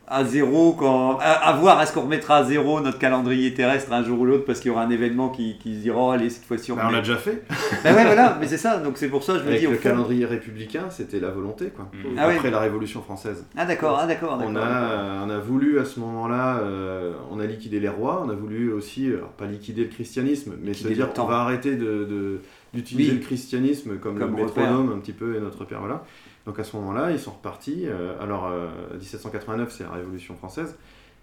[0.07, 0.73] à zéro.
[0.73, 4.25] Quand, à, à voir, est-ce qu'on remettra à zéro notre calendrier terrestre un jour ou
[4.25, 6.71] l'autre parce qu'il y aura un événement qui, qui se dira oh, allez, cette fois-ci
[6.71, 7.43] on Bah, on l'a déjà fait.
[7.83, 9.67] Bah ouais, voilà, mais c'est ça, donc c'est pour ça que je me Avec dis
[9.67, 11.89] le fond- calendrier républicain, c'était la volonté, quoi.
[12.17, 12.49] Ah Après ouais.
[12.51, 13.45] la Révolution française.
[13.57, 17.39] Ah d'accord, ah d'accord, On d'accord, a, on a voulu à ce moment-là, euh, on
[17.39, 20.87] a liquidé les rois, on a voulu aussi, alors pas liquider le christianisme, mais se
[20.87, 22.39] dire on va arrêter de, de-
[22.73, 23.17] d'utiliser Oui.
[23.19, 24.63] le christianisme comme, Comme le repère.
[24.65, 26.03] métronome un petit peu et notre repère, voilà.
[26.47, 27.83] Donc à ce moment-là, ils sont repartis.
[27.85, 30.75] euh, alors euh, 1789, c'est la Révolution française.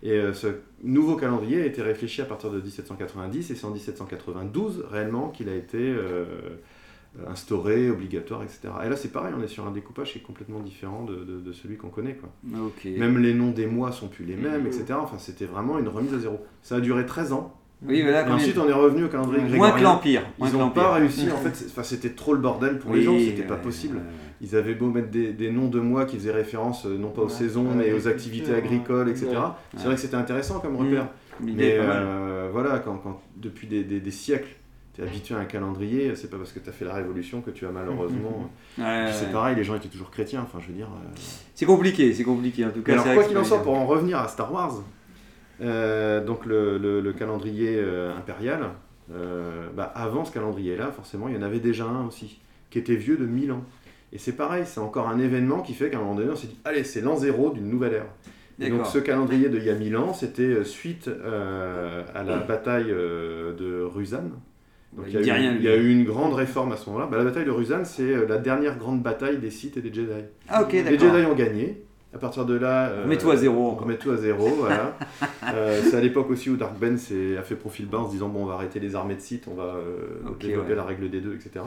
[0.03, 0.49] Et euh, ce
[0.83, 5.49] nouveau calendrier a été réfléchi à partir de 1790 et c'est en 1792 réellement qu'il
[5.49, 6.27] a été euh,
[7.31, 8.61] instauré, obligatoire, etc.
[8.85, 11.41] Et là c'est pareil, on est sur un découpage qui est complètement différent de, de-
[11.41, 12.17] de celui qu'on connaît.
[12.17, 12.29] Quoi.
[12.67, 12.85] Ok.
[12.85, 14.85] Même les noms des mois sont plus les mêmes, etc.
[15.01, 16.39] Enfin c'était vraiment une remise à zéro.
[16.63, 17.55] Ça a duré 13 ans.
[17.87, 19.77] Oui, voilà, et ensuite on est revenu au calendrier Moins grégorien.
[19.79, 23.03] que l'Empire, moins Ils n'ont pas réussi, en fait, c'était trop le bordel pour les
[23.03, 24.01] gens, c'était pas ouais, possible.
[24.45, 27.23] Ils avaient beau mettre des, des noms de mois qui faisaient référence euh, non pas
[27.23, 27.31] aux Ouais.
[27.31, 29.29] saisons, mais aux activités agricoles, etc.
[29.77, 30.77] C'est vrai que c'était intéressant comme Mm.
[30.87, 31.09] repère.
[31.41, 34.55] Mais euh, voilà, quand, quand depuis des, des- des siècles,
[34.95, 37.41] tu es habitué à un calendrier, c'est pas parce que tu as fait la révolution
[37.41, 38.51] que tu as malheureusement.
[38.79, 39.13] Ouais, Puis ouais.
[39.13, 40.89] c'est pareil, les gens étaient toujours chrétiens, enfin je veux dire.
[40.93, 41.09] euh,
[41.55, 42.93] C'est compliqué, c'est compliqué en tout cas.
[42.93, 44.83] mais alors, c'est quoi qu'il en c'est soit, pour en revenir à Star Wars,
[45.63, 48.71] euh, donc le, le- le calendrier euh, impérial,
[49.13, 52.39] euh, bah, avant ce calendrier-là, forcément, il y en avait déjà un aussi,
[52.71, 53.65] qui était vieux de 1000 ans.
[54.15, 56.47] Et c'est pareil, c'est encore un événement qui fait qu'à un moment donné, on s'est
[56.47, 58.07] dit, allez, c'est l'an zéro d'une nouvelle ère.
[58.61, 62.23] Et donc ce calendrier de il y a 1000 ans, c'était euh, suite euh, à
[62.23, 64.23] la bataille euh, de Rusan.
[64.23, 64.33] Donc
[64.97, 65.59] Bah, il y, a eu, rien, lui.
[65.59, 67.09] il y a eu une grande réforme à ce moment-là.
[67.11, 70.13] Bah, la bataille de Rusan, c'est la dernière grande bataille des Sith et des Jedi.
[70.49, 70.97] Ah, ok, Les.
[70.97, 71.85] Jedi ont gagné.
[72.15, 73.87] À partir de là, euh, On met tout à zéro, On encore.
[73.87, 74.97] remet tout à zéro, voilà.
[75.53, 78.31] Euh, c'est à l'époque aussi où Dark Ben a fait profil bas en se disant
[78.31, 79.99] bon, on va arrêter les armées de Sith, on va euh,
[80.41, 80.75] développer ouais.
[80.75, 81.67] la règle des deux, etc.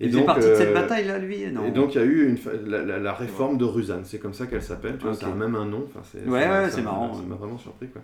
[0.00, 1.66] Il faisait partie de cette euh, bataille-là, lui Non.
[1.66, 2.38] Et donc il y a eu une,
[2.70, 5.34] la, la- la réforme de Rusan, c'est comme ça qu'elle s'appelle, tu vois, ça a
[5.34, 5.84] même un nom.
[5.88, 8.02] Enfin, c'est, Ouais, ça ouais, ça c'est m'a- marrant, Ça m'a vraiment surpris, quoi.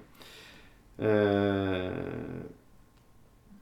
[1.00, 1.90] Euh,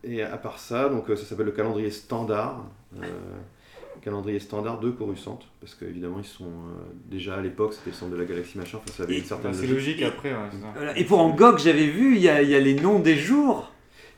[0.03, 2.64] Et à part ça, donc euh, ça s'appelle le calendrier standard.
[3.03, 3.07] euh,
[4.03, 8.12] calendrier standard de Coruscant, parce qu'évidemment ils sont euh, déjà à l'époque, c'était le centre
[8.12, 10.61] de la galaxie machin, enfin ça avait une certaine Bah, c'est logique après, ouais, c'est
[10.61, 10.66] ça.
[10.76, 10.99] Voilà.
[10.99, 13.72] Et pour Angok, j'avais vu, il y, a, il y a les noms des jours.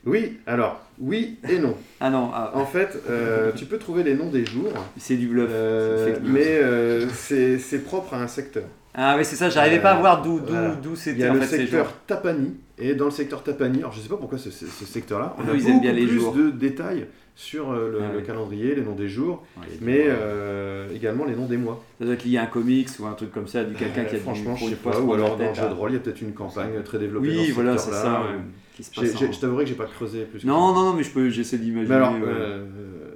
[0.07, 1.75] Oui, alors, oui et non.
[1.99, 2.51] Ah non, ah.
[2.55, 4.71] En fait, euh, tu peux trouver les noms des jours.
[4.97, 5.49] C'est du bluff.
[5.51, 8.63] euh, mais euh, c'est propre à un secteur.
[8.93, 10.69] Ah oui, c'est ça, j'arrivais pas à voir d'où voilà.
[10.81, 11.93] d'où Il y c'était a en le fait secteur.
[12.07, 15.35] Tapani, et dans le secteur Tapani, alors je sais pas pourquoi ce, ce- ce secteur-là,
[15.37, 16.33] on Eux, a ils beaucoup bien les plus jours.
[16.33, 17.05] de détails
[17.35, 18.23] sur le, Ah le oui.
[18.25, 21.83] calendrier, les noms des jours, Ouais, mais euh, également les noms des mois.
[21.99, 24.05] Ça doit être lié à un comics ou un truc comme ça, du quelqu'un Euh,
[24.05, 25.91] qui a franchement, je sais une fois pas, ou alors dans le jeu de rôle,
[25.91, 28.39] il y a peut-être une campagne très développée Oui, dans ce voilà, c'est ça, ouais,
[28.77, 30.69] qui se j'ai- passe j'ai- en- Je t'avouerai que j'ai pas creusé plus que Non,
[30.73, 30.79] ça.
[30.79, 31.89] non, non, mais je peux, j'essaie d'imaginer.
[31.89, 32.19] Mais alors, ouais.
[32.25, 32.65] euh,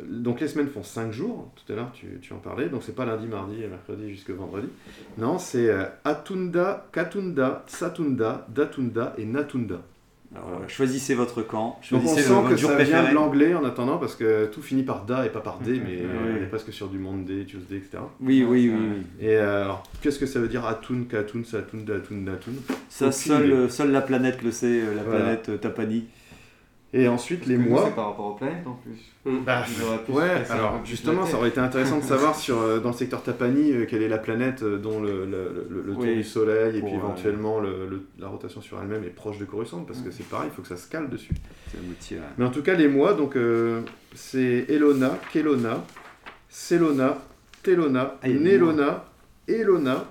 [0.10, 2.96] donc les semaines font 5 jours, tout à l'heure tu, tu en parlais, donc c'est
[2.96, 4.68] pas lundi, mardi et mercredi jusque vendredi.
[5.18, 9.82] Non, c'est euh, Atunda, Katunda, Satunda, Datunda et Natunda.
[10.34, 13.66] Alors, euh, choisissez votre camp, Donc on choisissez sent que ça vient de l'anglais en
[13.66, 16.06] attendant parce que tout finit par da et pas par d, mais Ouais.
[16.40, 17.98] on est presque sur du Monday, Tuesday, etc.
[18.22, 19.04] Oui, oui, oui, oui.
[19.28, 22.52] Et euh, alors, qu'est-ce que ça veut dire Atun, Katun, Satun, Datun, Datun
[22.88, 23.54] Ça, Aucune seul, idée.
[23.54, 25.20] euh, seule la planète le sait, euh, la Voilà.
[25.20, 26.06] planète euh, Tapani.
[26.94, 27.86] Et ensuite les mois.
[27.86, 29.00] C'est par rapport aux planètes en plus.
[29.46, 29.64] Bah,
[30.10, 33.72] ouais, alors justement, ça aurait été intéressant de savoir sur, euh, dans le secteur Tapani
[33.72, 36.78] euh, quelle est la planète euh, dont le, le, le- le tour Oui, du Soleil
[36.78, 40.12] et puis éventuellement le- le- la rotation sur elle-même est proche de Coruscant parce que
[40.12, 41.34] c'est pareil, il faut que ça se cale dessus.
[41.90, 42.22] Outil, ouais.
[42.38, 43.82] Mais en tout cas, les mois, donc euh,
[44.14, 45.86] c'est Elona, Kelona,
[46.50, 47.20] Celona,
[47.64, 49.06] Telona, Ah, Nelona,
[49.48, 50.06] Elona.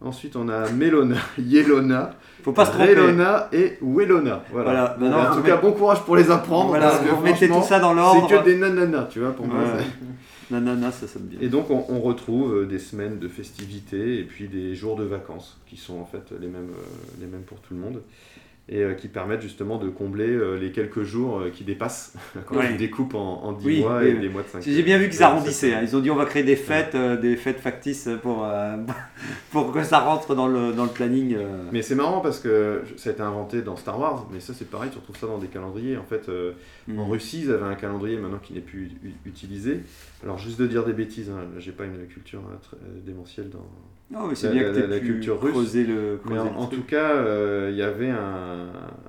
[0.00, 2.94] Ensuite, on a Melona, Yelona, Faut pas se tromper.
[2.94, 4.44] Relona et Welona.
[4.52, 4.96] Voilà.
[5.00, 6.68] Maintenant, en vous tout cas, mettez- bon courage pour les apprendre.
[6.68, 8.26] Voilà, parce que vous remettez franchement, tout ça dans l'ordre.
[8.30, 9.58] C'est que des nananas, tu vois, pour moi.
[9.58, 9.64] Ouais.
[9.80, 11.40] c'est- Nanana, ça sonne bien.
[11.42, 15.04] Et donc, on, on retrouve euh, des semaines de festivités et puis des jours de
[15.04, 18.00] vacances qui sont en fait les mêmes, euh, les mêmes pour tout le monde
[18.70, 22.12] et euh, qui permettent justement de combler euh, les quelques jours euh, qui dépassent
[22.46, 22.68] quand Ouais.
[22.72, 24.20] ils découpent en, en 10 Oui, mois oui, et oui.
[24.20, 25.72] des mois de 5 J'ai bien vu qu'ils arrondissaient.
[25.74, 25.80] hein.
[25.82, 28.76] Ils ont dit on va créer des fêtes, euh, des fêtes factices pour, euh,
[29.52, 31.34] pour que ça rentre dans le, dans le planning.
[31.36, 31.46] euh.
[31.72, 34.68] Mais c'est marrant parce que ça a été inventé dans Star Wars, mais ça c'est
[34.70, 35.96] pareil, tu retrouves ça dans des calendriers.
[35.96, 36.28] En fait,
[36.88, 36.98] Mm.
[37.00, 38.90] en Russie, ils avaient un calendrier maintenant qui n'est plus
[39.26, 39.80] utilisé.
[40.24, 43.50] Alors, juste de dire des bêtises, hein, j'ai pas une culture euh, très, euh, démentielle
[43.50, 43.64] dans
[44.10, 45.52] Non, mais c'est la, bien la- que t'aies la pu culture russe.
[45.52, 48.66] creuser le- mais en, tout cas, euh, il y avait un,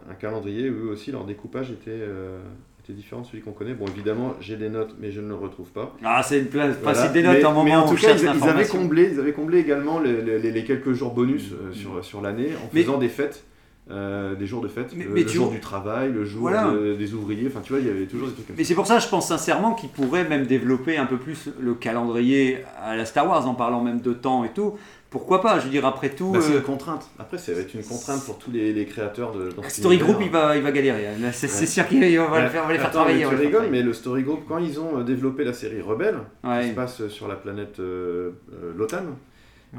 [0.10, 2.38] un calendrier où eux aussi leur découpage était, euh,
[2.84, 3.74] était différent de celui qu'on connaît.
[3.74, 5.95] Bon, évidemment, j'ai des notes, mais je ne le retrouve pas.
[6.03, 6.93] Ah, c'est le pla- Voilà.
[6.93, 9.20] principe des notes Mais- en moment mais en tout cas, ils, ils avaient comblé, ils
[9.20, 12.84] avaient comblé également les, les- les quelques jours bonus euh, sur, sur l'année en Mais-
[12.84, 13.43] faisant des fêtes.
[13.92, 16.24] Euh, des jours de fête, Mais- le, mais le tu jour vois- du travail, le
[16.26, 16.70] jour Voilà.
[16.72, 18.68] de- des ouvriers, enfin tu vois, il y avait toujours des trucs comme Mais ça.
[18.70, 22.60] c'est pour ça, je pense sincèrement qu'ils pourraient même développer un peu plus le calendrier
[22.84, 24.76] à la Star Wars, en parlant même de temps et tout.
[25.10, 26.32] Pourquoi pas Je veux dire, après tout.
[26.34, 27.10] Bah, c'est euh, une contrainte.
[27.18, 29.50] Après, ça va être une contrainte pour tous les, les créateurs de.
[29.50, 29.98] dans Story.
[29.98, 31.02] Group, il va, il va galérer.
[31.20, 31.66] Là, C'est Ouais.
[31.66, 32.44] sûr qu'on va, Ouais.
[32.44, 33.24] le faire- on va les faire Attends, travailler.
[33.24, 33.72] mais tu les rigoles, travailler.
[33.72, 36.62] mais le Story Group, quand ils ont euh, développé la série Rebelle, Ouais.
[36.62, 39.02] qui se passe sur la planète euh, euh, Lotan,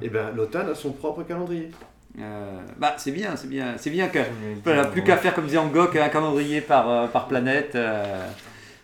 [0.03, 1.71] et ben Lotan a son propre calendrier.
[2.19, 4.19] Euh, bah, c'est bien, c'est bien, c'est bien que
[4.65, 7.75] voilà, plus qu'à faire comme disait Angok, un calendrier par, euh, par planète.
[7.77, 8.27] euh,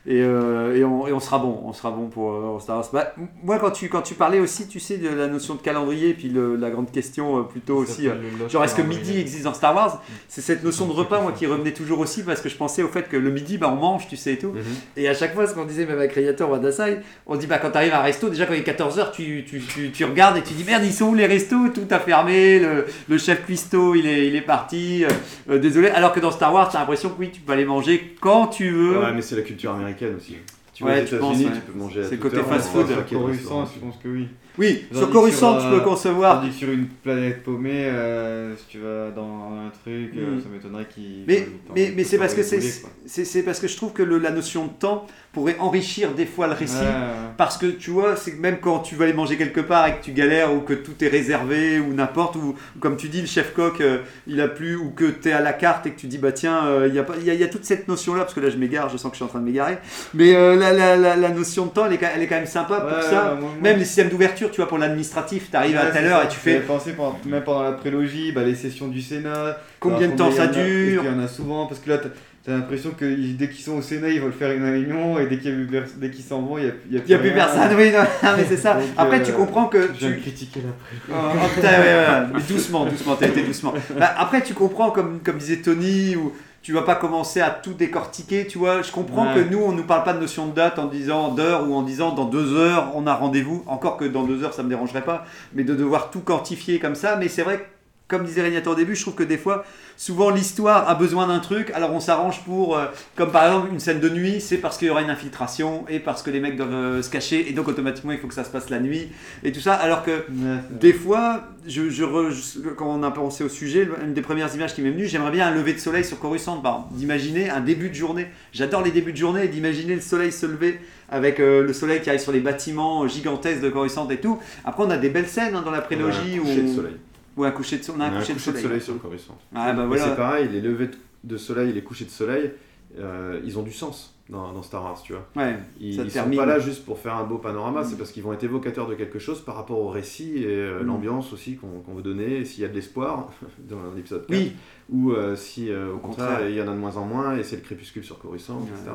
[0.07, 2.89] et, euh, et, on, et on sera bon, on sera bon pour euh, Star Wars.
[2.93, 6.15] Bah, moi, quand tu, quand tu parlais aussi, tu sais, de la notion de calendrier,
[6.15, 8.07] puis le- la grande question euh, plutôt aussi,
[8.49, 10.01] genre est-ce que midi existe dans Star Wars?
[10.29, 12.89] C'est cette notion de repas, moi, qui revenait toujours aussi, parce que je pensais au
[12.89, 14.53] fait que le midi, bah, on mange, tu sais, et tout.
[14.97, 17.77] Et à chaque fois, ce qu'on disait, même à Dasai, on dit, bah, quand tu
[17.79, 20.43] arrives à un resto, déjà quand il est 14h, tu, tu, tu, tu regardes et
[20.43, 21.69] tu dis, merde, ils sont où les restos?
[21.75, 25.05] Tout a fermé, le, le chef cuistot, il est, il est parti,
[25.49, 25.89] désolé.
[25.89, 28.47] Alors que dans Star Wars, tu as l'impression que oui, tu peux aller manger quand
[28.47, 28.99] tu veux.
[29.01, 30.37] Ouais, mais c'est la culture américaine aussi.
[30.75, 31.61] Tu Ouais, vas aux tu penses, États-Unis, ouais.
[31.65, 32.93] tu peux manger à C'est le côté heure, fast on va food.
[32.93, 34.29] à chaque Coruscant, je pense que oui.
[34.59, 36.41] Oui, Tandis sur Coruscant, tu euh, peux concevoir.
[36.41, 40.41] Tandis que sur une planète paumée, euh, si tu vas dans un truc, euh, Mm.
[40.43, 41.25] ça m'étonnerait qu'il.
[41.27, 44.67] Mais, mais, mais c'est parce que c'est parce que je trouve que le- la notion
[44.67, 45.07] de temps
[45.37, 46.77] pourrait enrichir des fois le récit.
[46.77, 47.35] Ouais.
[47.37, 49.97] Parce que tu vois, c'est que même quand tu vas aller manger quelque part et
[49.97, 53.27] que tu galères ou que tout est réservé ou n'importe, ou comme tu dis, le
[53.27, 56.01] chef coq euh, il a plus, ou que tu es à la carte et que
[56.01, 57.49] tu dis bah tiens, euh, il y, a, pas- il y, a, il y a
[57.49, 59.29] toute cette notion là, parce que là je m'égare, je sens que je suis en
[59.29, 59.77] train de m'égarer,
[60.15, 62.37] mais euh, la, la, la, la notion de temps elle est, quand- elle est quand
[62.37, 63.35] même sympa pour Ouais, ça.
[63.35, 66.07] ouais, moi- moi- même les systèmes d'ouverture, tu vois, pour l'administratif, tu arrives à telle
[66.07, 66.61] heure et tu fais.
[66.61, 69.59] Pensé pendant- même pendant la prélogie, bah, les sessions du Sénat.
[69.81, 71.99] Combien de temps ça il dure qu'il y en a souvent, parce que là,
[72.47, 75.39] t'as l'impression que dès qu'ils sont au Sénat, ils veulent faire une réunion, et dès
[75.39, 77.09] qu'il y a plus pers- dès qu'ils s'en vont, il n'y a, y a Il
[77.09, 78.75] n'y a plus personne, oui, non, non, mais c'est ça.
[78.75, 79.91] Donc, Après, euh, tu comprends que.
[79.99, 83.75] Je tu- critiquer la Oh, oh, putain, ouais, ouais, mais doucement, doucement, t'as été doucement.
[83.99, 86.33] Bah, après, tu comprends, comme, comme disait Tony, ou
[86.63, 88.83] tu vas pas commencer à tout décortiquer, tu vois.
[88.83, 89.43] Je comprends Ouais.
[89.45, 91.83] que nous, on nous parle pas de notion de date en disant d'heure ou en
[91.83, 93.63] disant dans deux heures, on a rendez-vous.
[93.69, 95.25] Encore que dans deux heures, ça me dérangerait pas,
[95.55, 97.15] mais de devoir tout quantifier comme ça.
[97.17, 97.63] Mais c'est vrai que,
[98.09, 99.65] comme disait Régnator au début, je trouve que des fois,
[99.97, 102.87] souvent l'histoire a besoin d'un truc, alors on s'arrange pour, euh,
[103.17, 105.99] comme par exemple une scène de nuit, c'est parce qu'il y aura une infiltration et
[105.99, 108.45] parce que les mecs doivent euh, se cacher, et donc automatiquement il faut que ça
[108.45, 109.09] se passe la nuit
[109.43, 109.75] et tout ça.
[109.75, 110.25] Alors que
[110.71, 114.55] des fois, je, je re- je- quand on a pensé au sujet, une des premières
[114.55, 117.61] images qui m'est venue, j'aimerais bien un lever de soleil sur Coruscant, par d'imaginer un
[117.61, 118.29] début de journée.
[118.53, 120.79] J'adore les débuts de journée et d'imaginer le soleil se lever
[121.09, 124.39] avec euh, le soleil qui arrive sur les bâtiments gigantesques de Coruscant et tout.
[124.65, 126.97] Après, on a des belles scènes hein, dans la prélogie Un où on- soleil.
[127.37, 128.81] Ou un coucher de, so- on a un coucher de soleil.
[128.81, 129.37] sur Coruscant.
[129.55, 130.05] Ah, bah voilà.
[130.05, 130.91] C'est pareil, les levées
[131.25, 132.53] de soleil et les couchers de soleil,
[132.99, 135.27] euh, ils ont du sens dans, dans Star Wars, tu vois.
[135.37, 137.85] Ouais, ils ils sont pas là juste pour faire un beau panorama, Mm.
[137.85, 140.83] c'est parce qu'ils vont être évocateurs de quelque chose par rapport au récit et euh,
[140.83, 140.87] Mm.
[140.87, 143.29] l'ambiance aussi qu'on veut donner, s'il y a de l'espoir
[143.69, 144.53] dans l'épisode 4, Oui.
[144.91, 146.49] ou euh, si euh, au contraire contraire.
[146.51, 148.91] il y en a de moins en moins et c'est le crépuscule sur Coruscant, etc.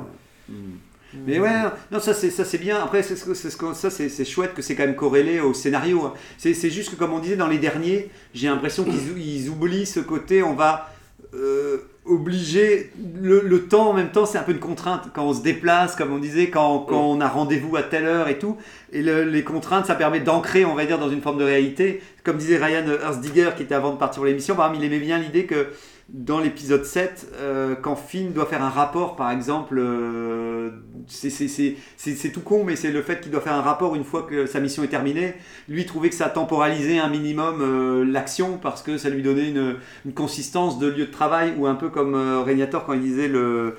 [1.27, 1.49] Mais ouais,
[1.91, 2.81] non, ça c'est ça c'est bien.
[2.81, 3.33] Après, c'est ce
[3.73, 6.05] ça c'est chouette que c'est quand même corrélé au scénario.
[6.05, 6.13] hein.
[6.37, 9.85] C'est juste que comme on disait dans les derniers, j'ai l'impression qu'ils ou- ils oublient
[9.85, 10.41] ce côté.
[10.43, 10.89] On va
[11.33, 12.91] euh, obliger
[13.21, 15.95] le, le temps en même temps, c'est un peu une contrainte quand on se déplace,
[15.95, 18.57] comme on disait, quand, quand on a rendez-vous à telle heure et tout.
[18.91, 22.01] Et le- les contraintes, ça permet d'ancrer, on va dire, dans une forme de réalité.
[22.23, 25.03] Comme disait Ryan Hersdiger, qui était avant de partir pour l'émission, par exemple, il aimait
[25.03, 25.67] bien l'idée que
[26.13, 30.71] dans l'épisode 7, euh, quand Finn doit faire un rapport, par exemple, euh,
[31.07, 34.45] c'est- tout con, mais c'est le fait qu'il doit faire un rapport une fois que
[34.45, 35.35] sa mission est terminée.
[35.69, 39.77] Lui trouvait que ça temporalisait un minimum euh, l'action parce que ça lui donnait une,
[40.13, 43.77] consistance de lieu de travail, ou un peu comme Régnator quand il disait le,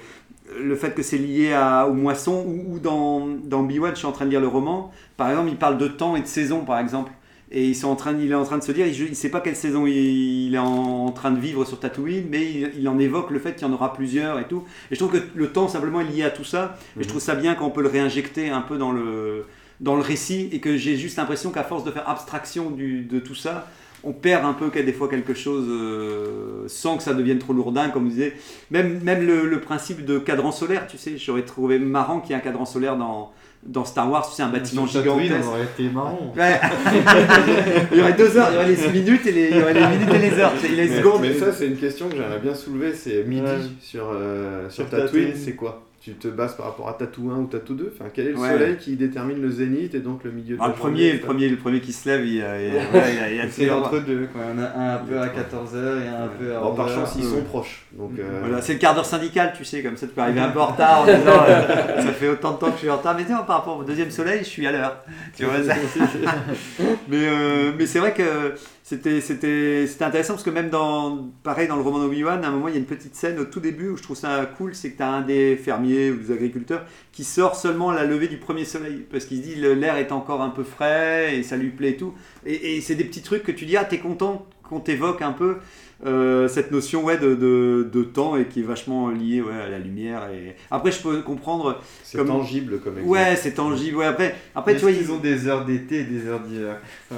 [0.58, 4.06] le fait que c'est lié à, aux moissons, ou, ou dans, dans B1, je suis
[4.06, 6.64] en train de lire le roman, par exemple, il parle de temps et de saison,
[6.64, 7.12] par exemple.
[7.54, 9.14] Et ils sont en train, de- il est en train de se dire, il ne
[9.14, 12.88] sait pas quelle saison il, est en, train de vivre sur Tatooine, mais il, il
[12.88, 14.64] en évoque le fait qu'il y en aura plusieurs et tout.
[14.90, 16.78] Et je trouve que le temps simplement est lié à tout ça.
[16.98, 19.44] Et je trouve ça bien quand on peut le réinjecter un peu dans le,
[19.80, 23.18] dans le récit et que j'ai juste l'impression qu'à force de faire abstraction du- de
[23.18, 23.68] tout ça,
[24.04, 27.88] on perd un peu des fois quelque chose euh, sans que ça devienne trop lourdin,
[27.90, 28.32] comme vous disiez.
[28.70, 32.32] Même, même le, le principe de cadran solaire, tu sais, j'aurais trouvé marrant qu'il y
[32.32, 33.32] ait un cadran solaire dans,
[33.64, 35.34] dans Star Wars, tu sais, un bâtiment gigantesque.
[35.44, 36.32] on aurait été marrant.
[36.36, 36.60] Ouais.
[37.92, 39.74] il y aurait deux heures, il y aurait les minutes et les, il y aurait
[39.74, 41.20] les minutes et les heures, sais, les mais, secondes.
[41.20, 42.92] mais ça, c'est une question que j'aimerais bien soulever.
[42.92, 43.58] C'est midi Ouais.
[43.80, 45.42] sur, euh, sur Sur Tatooine, Tatooine.
[45.44, 45.82] c'est quoi?
[46.04, 48.36] Tu te bases par rapport à Tattoo 1 ou Tattoo 2 enfin, Quel est le
[48.36, 48.50] Ouais.
[48.50, 51.12] soleil qui détermine le zénith et donc le milieu de Ah, la le premier, journée,
[51.12, 52.86] le premier, le premier qui se lève, il y a, il y a- Ouais.
[52.92, 54.42] il a- il y a- C'est entre deux, quoi.
[54.52, 56.94] On a un un peu à 14h et un peu à Bon, par 11h.
[56.96, 57.86] chance, ils sont proches.
[57.92, 60.40] Donc, euh, Voilà, c'est le quart d'heure syndical, tu sais, comme ça tu peux arriver
[60.40, 61.16] un peu en retard en disant
[61.48, 63.76] euh, ça fait autant de temps que je suis en retard, mais tiens, par rapport
[63.78, 64.96] au deuxième soleil, je suis à l'heure.
[65.36, 65.74] Tu vois, ça-
[67.08, 71.76] mais euh, mais c'est vrai que c'était c'était intéressant parce que même dans pareil dans
[71.76, 73.90] le roman d'Obi-Wan, à un moment il y a une petite scène au tout début
[73.90, 76.84] où je trouve ça cool, c'est que tu as un des fermiers ou des agriculteurs
[77.12, 80.10] qui sort seulement à la levée du premier soleil parce qu'il se dit l'air est
[80.10, 82.14] encore un peu frais et ça lui plaît et tout.
[82.44, 85.56] Et c'est des petits trucs que tu dis ah t'es content qu'on t'évoque un peu
[86.04, 89.68] euh, cette notion ouais, de, de, de temps et qui est vachement liée ouais, à
[89.68, 90.28] la lumière.
[90.34, 90.56] Et...
[90.70, 91.80] Après, je peux comprendre.
[92.02, 93.08] C'est tangible comme exemple.
[93.08, 93.98] Ouais, c'est tangible.
[93.98, 96.76] Ouais, après, après tu vois, qu'ils ont des heures d'été et des heures d'hiver.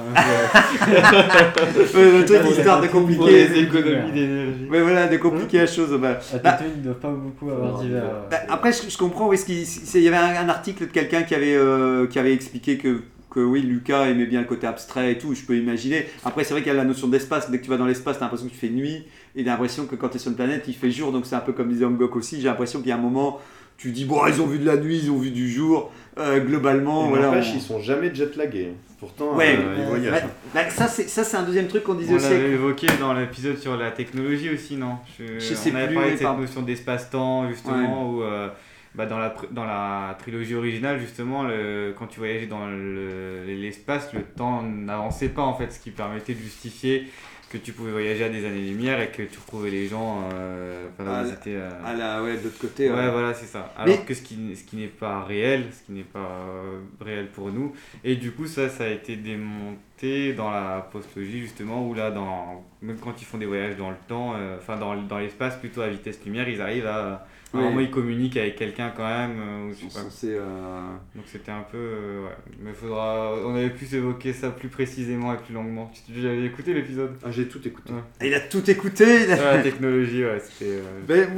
[1.95, 3.47] Ouais, le truc, histoire de compliquer.
[3.47, 4.65] Les économies d'énergie.
[4.69, 5.97] Ouais, voilà, de compliquer la chose.
[5.99, 8.03] Bah, À bah, Tatooine, ils ne doivent pas beaucoup avoir d'hiver.
[8.29, 9.31] bah, après, je, je comprends.
[9.33, 13.01] Il y avait un, un article de quelqu'un qui avait, euh, qui avait expliqué que,
[13.35, 15.35] que oui, Lucas aimait bien le côté abstrait et tout.
[15.35, 16.05] Je peux imaginer.
[16.23, 17.51] Après, c'est vrai qu'il y a la notion d'espace.
[17.51, 19.03] Dès que tu vas dans l'espace, tu as l'impression que tu fais nuit.
[19.35, 21.11] Et tu as l'impression que quand tu es sur une planète, il fait jour.
[21.11, 22.37] Donc, c'est un peu comme disait Angok aussi.
[22.41, 23.39] J'ai l'impression qu'il y a un moment.
[23.77, 25.91] Tu dis, bon, ils ont vu de la nuit, ils ont vu du jour.
[26.17, 27.25] Euh, globalement, Et voilà.
[27.27, 28.71] n'empêche, on- ils sont jamais jet-lagués.
[29.01, 30.13] Pourtant, Ouais, euh, ils ouais, voyagent.
[30.23, 30.29] ouais.
[30.53, 32.29] Bah, ça, c'est ça, c'est un deuxième truc qu'on disait On aussi.
[32.29, 34.95] l'avait évoqué dans l'épisode sur la technologie aussi, non?
[35.19, 36.41] Je sais On avait plus, parlé oui, de cette pardon.
[36.41, 38.47] notion d'espace-temps, justement, où euh,
[38.95, 44.13] bah, dans, la, dans la trilogie originale, justement, le, quand tu voyageais dans le- l'espace,
[44.13, 47.07] le temps n'avançait pas, en fait, ce qui permettait de justifier
[47.51, 51.03] que tu pouvais voyager à des années-lumière et que tu retrouvais les gens euh, À
[51.23, 53.11] ils la- étaient, euh, à la- ouais, de l'autre côté, Ouais, ouais.
[53.11, 53.71] voilà, c'est ça.
[53.77, 56.19] Alors Mais- que ce qui, ce qui n'est pas réel, ce qui n'est pas
[56.49, 57.73] euh, réel pour nous.
[58.03, 62.63] Et du coup, ça, ça a été démonté dans la postlogie, justement, où là, dans,
[62.81, 65.81] même quand ils font des voyages dans le temps, euh, enfin dans, dans l'espace, plutôt
[65.81, 67.25] à vitesse lumière, ils arrivent à.
[67.53, 67.61] Ouais.
[67.61, 69.37] moment, ils communiquent avec quelqu'un quand même.
[69.39, 70.27] euh, je sais pas.
[70.27, 70.79] euh,
[71.15, 71.77] Donc c'était un peu.
[71.77, 72.35] ouais.
[72.61, 73.31] Mais faudra.
[73.45, 75.89] On avait pu évoquer ça plus précisément et plus longuement.
[75.93, 77.11] Tu tu avais écouté l'épisode?
[77.23, 77.93] Ah, j'ai tout écouté.
[78.21, 79.05] Il a tout écouté.
[79.23, 80.79] il a- Ouais, la technologie, ouais, c'était.
[81.07, 81.29] Ben,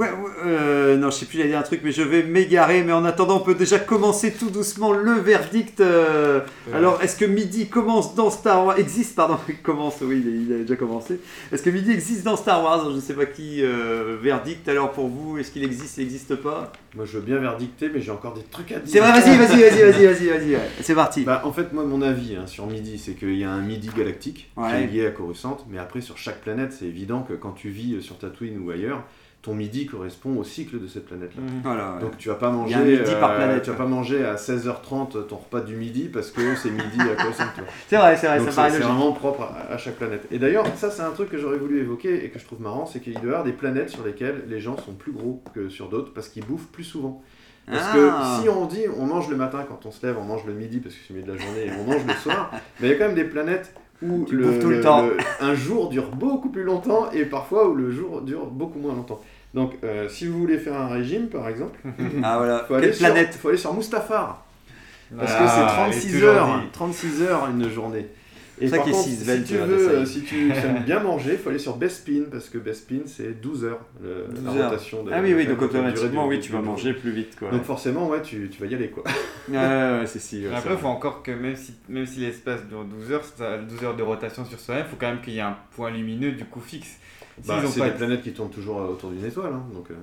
[0.98, 2.82] non, je sais plus, j'allais dire un truc, mais je vais m'égarer.
[2.84, 5.84] Mais en attendant, on peut déjà commencer tout doucement le verdict.
[6.74, 10.58] Alors, est-ce que Midi commence dans Star Wars Existe, pardon, il commence, oui, il, a
[10.60, 11.20] déjà commencé.
[11.52, 13.62] Est-ce que Midi existe dans Star Wars Je ne sais pas qui.
[13.64, 16.72] euh, verdict, alors pour vous, est-ce qu'il existe, il n'existe pas?
[16.96, 18.90] Moi, je veux bien verdicter, mais j'ai encore des trucs à dire.
[18.92, 20.70] C'est vrai, vas-y, vas-y, vas-y, vas-y, vas-y, vas-y, ouais.
[20.82, 21.24] c'est parti.
[21.24, 23.90] Bah, en fait, moi, mon avis hein, sur Midi, c'est qu'il y a un Midi
[23.96, 24.84] galactique qui Ouais.
[24.84, 28.02] est lié à Coruscant, mais après, sur chaque planète, c'est évident que quand tu vis
[28.02, 29.04] sur Tatooine ou ailleurs,
[29.48, 31.42] ton Midi correspond au cycle de cette planète-là.
[31.42, 31.62] Mhm.
[31.64, 32.02] Voilà, ouais.
[32.02, 33.72] Donc, tu vas pas Il y manger, a un midi par euh, planète, tu vas
[33.78, 33.84] ouais.
[33.84, 37.34] pas manger à 16h30 ton repas du midi parce que c'est midi à vois.
[37.88, 40.28] C'est vrai, c'est vrai, Donc, ça paraît c'est vraiment propre à, à chaque planète.
[40.32, 42.86] Et d'ailleurs, ça, c'est un truc que j'aurais voulu évoquer et que je trouve marrant,
[42.86, 45.70] c'est qu'il doit y avoir des planètes sur lesquelles les gens sont plus gros que
[45.70, 47.22] sur d'autres parce qu'ils bouffent plus souvent.
[47.70, 47.94] Parce Ah.
[47.94, 50.54] que si on dit on mange le matin quand on se lève, on mange le
[50.54, 52.88] midi parce que c'est le milieu de la journée et on mange le soir, mais
[52.88, 55.06] il y a quand même des planètes où Tu bouffes tout le temps.
[55.42, 59.20] un jour dure beaucoup plus longtemps et parfois où le jour dure beaucoup moins longtemps.
[59.58, 61.80] Donc euh, si vous voulez faire un régime par exemple,
[62.24, 62.60] Ah, voilà.
[62.68, 64.46] faut Quelle aller, sur, faut aller sur Mustafar.
[65.18, 66.68] Parce Ah, que c'est elle est 36 toujours heures, dit.
[66.72, 68.06] 36 heures une journée.
[68.60, 70.84] Et C'est ça par qui est contre, six si tu veux, euh, si tu aimes
[70.84, 74.44] bien manger, il faut aller sur Bespin parce que Bespin c'est 12 heures le- 12
[74.46, 74.70] la heures.
[74.72, 77.50] rotation de Ah oui, oui, donc automatiquement, du- oui, tu vas manger plus vite, quoi.
[77.52, 79.04] Donc forcément, ouais, tu, tu vas y aller quoi.
[79.50, 80.46] Ouais, c'est si.
[80.48, 83.58] ouais, Après, il faut encore que même si, même si l'espace dure 12 heures, ça-
[83.60, 85.90] 12 heures de rotation sur soi-même, il faut quand même qu'il y ait un point
[85.92, 86.98] lumineux du coup fixe.
[87.46, 89.52] Bah, c'est pas des de- planètes qui tournent toujours euh, autour d'une étoile.
[89.54, 89.96] hein, donc, euh.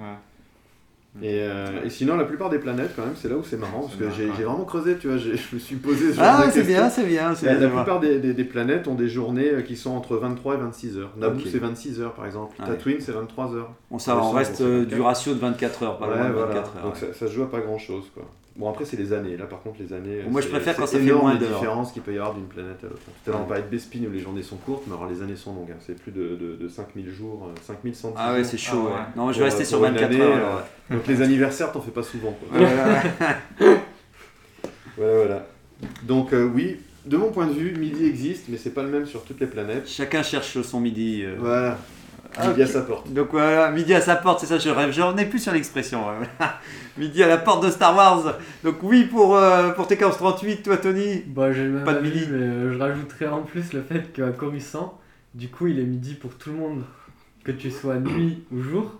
[0.00, 1.22] Ouais.
[1.22, 3.80] et, euh, et sinon, la plupart des planètes, quand même, c'est là où c'est marrant,
[3.82, 4.44] parce que j'ai ouais.
[4.44, 7.04] vraiment creusé, tu vois, je me suis posé ce Ah, genre ouais, c'est bien, c'est
[7.06, 10.16] bien, La, bien la plupart des, des- des planètes ont des journées qui sont entre
[10.16, 11.12] 23 et 26 heures.
[11.16, 11.46] Naboo, Ok.
[11.50, 12.54] c'est 26 heures, par exemple.
[12.60, 12.66] Ouais.
[12.66, 13.72] Tatooine, c'est 23 heures.
[13.90, 14.88] Bon, ça on reste euh, 24.
[14.94, 16.46] du ratio de 24 heures, pas Ouais, loin de voilà.
[16.48, 16.82] 24 heures.
[16.84, 17.00] Donc ouais.
[17.00, 18.24] ça, ça se joue à pas grand chose quoi.
[18.56, 19.36] Bon, après, c'est les années.
[19.36, 20.22] Là, par contre, les années.
[20.30, 21.58] Moi, je c'est- préfère quand ça fait énorme, moins les d'heures.
[21.58, 23.02] différences qu'il peut y avoir d'une planète à l'autre.
[23.04, 25.20] Tout à l'heure, on parlait de Bespin où les journées sont courtes, mais alors les
[25.20, 25.72] années sont longues.
[25.72, 25.78] hein.
[25.86, 28.92] C'est plus de, de, de 5000 jours, euh, 5110 Ah ouais, c'est chaud, ouais.
[29.14, 30.54] Non, je vais rester euh, sur pour une 24 année, heures, euh, alors,
[30.88, 30.96] ouais.
[30.96, 32.32] Donc les anniversaires, t'en fais pas souvent.
[32.32, 32.58] Quoi.
[34.96, 35.46] Voilà, voilà.
[36.04, 39.04] Donc, euh, oui, de mon point de vue, midi existe, mais c'est pas le même
[39.06, 39.86] sur toutes les planètes.
[39.86, 41.22] Chacun cherche son midi.
[41.24, 41.36] euh.
[41.38, 41.78] Voilà.
[42.38, 43.12] Ah, Midi à sa porte.
[43.12, 44.92] Donc voilà, midi à sa porte, c'est ça, je rêve.
[44.92, 46.06] J'en ai plus sur l'expression.
[46.06, 46.26] ouais,
[46.98, 48.34] midi à la porte de Star Wars.
[48.62, 51.22] Donc oui pour, euh, pour TK38, toi Tony?
[51.26, 52.26] Bah, j'ai le même Pas de midi.
[52.30, 54.98] mais euh, je rajouterais en plus le fait qu'à Coruscant,
[55.34, 56.82] du coup, il est midi pour tout le monde,
[57.44, 58.92] que tu sois nuit ou jour.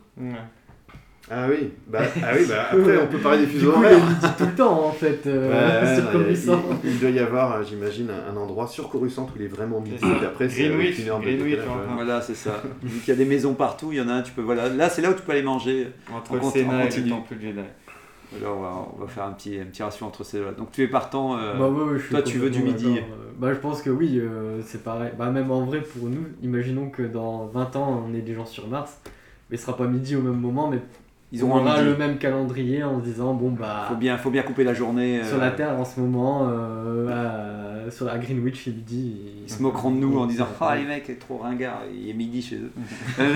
[1.29, 3.99] Ah oui, bah, ah oui, bah après on peut parler des fuseaux il horaires.
[3.99, 5.97] midi tout le temps en fait, euh,
[6.37, 9.49] sur il, il doit y avoir, euh, j'imagine, un, endroit sur Coruscant où il est
[9.49, 9.97] vraiment midi.
[10.23, 11.95] Et après, c'est une heure de.
[11.95, 12.63] Voilà, c'est ça.
[12.83, 14.43] Vu qu'il y a des maisons partout, il y en a un, tu peux.
[14.43, 14.69] Voilà.
[14.69, 15.89] Là, c'est là où tu peux aller manger.
[16.15, 17.09] Entre En le Sénat et le.
[17.09, 17.61] Temple Jedi.
[18.33, 20.53] Voilà, on va, on va faire un petit, un petit ratio entre ces deux-là.
[20.53, 21.39] Donc tu es partant.
[21.39, 23.01] euh, Bah ouais, toi, tu veux du midi.
[23.39, 25.11] Bah je pense que oui, euh, c'est pareil.
[25.19, 28.47] Bah même en vrai pour nous, imaginons que dans 20 ans on est des gens
[28.47, 29.01] sur Mars,
[29.51, 30.79] mais ce sera pas midi au même moment, mais
[31.33, 34.17] Ils on auront un aura le même calendrier en se disant bon bah Faut bien,
[34.17, 35.23] faut bien couper la journée.
[35.25, 39.17] sur euh, la Terre en ce moment, euh, à- sur la Greenwich il midi.
[39.47, 42.43] Ils se moqueront de nous en disant Ah, les mecs, trop ringard, il est midi
[42.43, 42.71] chez eux.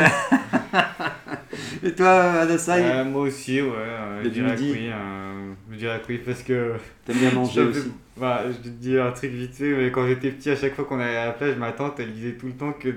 [1.82, 2.10] Et toi,
[2.42, 3.68] Adasai Euh, moi aussi, ouais.
[3.74, 4.90] euh, je dirais oui.
[4.92, 6.74] euh, je dirais que oui parce que.
[7.04, 7.90] T'aimes bien manger aussi.
[8.20, 10.84] Bah, je te dis un truc vite fait, mais quand j'étais petit, à chaque fois
[10.84, 12.88] qu'on allait à la plage, ma tante elle disait tout le temps que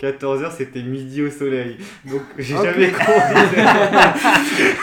[0.00, 1.76] 14h c'était midi au soleil.
[2.06, 3.04] Donc j'ai jamais compris.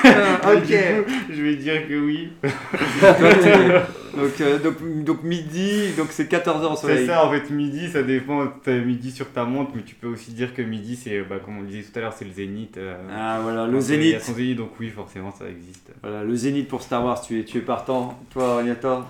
[0.47, 0.67] Ok.
[0.67, 2.29] coup, je vais dire que oui.
[2.43, 6.99] donc, euh, donc, donc midi, donc c'est 14h au soleil.
[6.99, 10.07] C'est ça en fait, midi ça dépend, t'as midi sur ta montre, mais tu peux
[10.07, 12.31] aussi dire que midi c'est, bah, comme on le disait tout à l'heure, c'est le
[12.31, 12.77] zénith.
[12.77, 14.21] euh, Ah voilà, le zénith.
[14.21, 15.91] zénith, donc oui, forcément ça existe.
[16.01, 18.19] Voilà, le zénith pour Star Wars, tu es, tu es partant.
[18.31, 19.07] Toi, Ragnator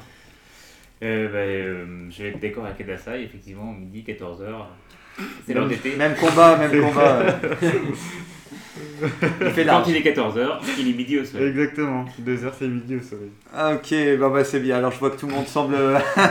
[1.04, 4.46] Euh, bah, euh, je vais être d'accord avec effectivement, midi, 14h.
[5.46, 5.96] C'est l'heure d'été.
[5.96, 7.40] Même combat, même combat.
[9.42, 11.50] Il fait Quand il est 14h, il est midi au soleil.
[11.50, 13.32] Exactement, 2h c'est midi au soleil.
[13.54, 14.78] Ah, ok, bah, bah c'est bien.
[14.78, 15.76] Alors je vois que tout le monde semble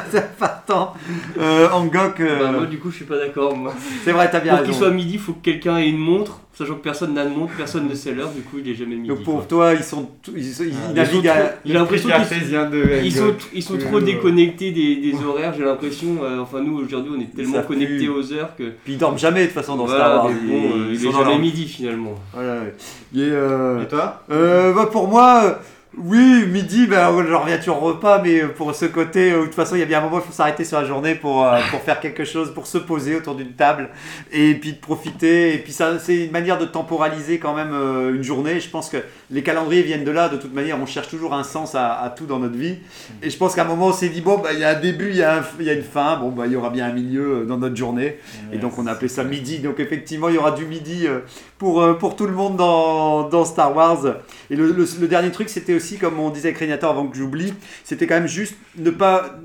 [0.38, 0.94] partant.
[1.38, 2.20] Euh, Angok.
[2.20, 3.56] euh, Bah, moi, du coup, je suis pas d'accord.
[3.56, 3.74] Moi.
[4.04, 4.72] C'est vrai, t'as bien Pour raison.
[4.72, 7.30] qu'il soit midi, il faut que quelqu'un ait une montre, sachant que personne n'a de
[7.30, 9.09] montre, personne ne sait l'heure, du coup, il est jamais midi.
[9.09, 9.44] Donc pour quoi.
[9.48, 11.40] toi, ils sont, ils, sont- ils Ah, naviguent ils sont à.
[11.40, 16.16] trop- J'ai l'impression qu'ils ils sont, ils sont trop déconnectés des, des horaires, j'ai l'impression.
[16.22, 18.09] euh, enfin, nous aujourd'hui, on est tellement connectés plus.
[18.09, 18.72] aux heures que.
[18.84, 20.32] Puis ils dorment jamais de toute façon dans Voilà, Star Wars.
[20.32, 22.14] bon, euh, il est jamais leur- midi finalement.
[22.32, 22.74] Voilà, ouais.
[23.14, 24.22] Et, euh, Et toi?
[24.30, 25.52] euh, bah, Pour moi, euh,
[25.99, 29.76] oui, midi, bah, je reviens sur repas, mais pour ce côté, euh, de toute façon,
[29.76, 31.80] il y a bien un moment, il faut s'arrêter sur la journée pour, euh, pour
[31.80, 33.89] faire quelque chose, pour se poser autour d'une table
[34.30, 35.55] et puis de profiter.
[35.55, 38.61] Et puis ça, c'est une manière de temporaliser quand même euh, une journée.
[38.61, 38.99] Je pense que
[39.30, 40.28] les calendriers viennent de là.
[40.28, 42.76] De toute manière, on cherche toujours un sens à, à tout dans notre vie.
[43.22, 44.80] Et je pense qu'à un moment, on s'est dit, bon, bah, il y a un
[44.80, 46.18] début, il y, a un- il y a une fin.
[46.18, 48.18] Bon, bah, il y aura bien un milieu euh, dans notre journée.
[48.53, 49.61] Et donc, on a appelé ça midi.
[49.61, 51.20] Donc, effectivement, il y aura du midi euh,
[51.57, 54.05] pour, euh, pour tout le monde dans, dans Star Wars.
[54.51, 57.55] Et le, le- le dernier truc, c'était aussi, comme on disait avec avant que j'oublie,
[57.85, 59.39] c'était quand même juste ne pas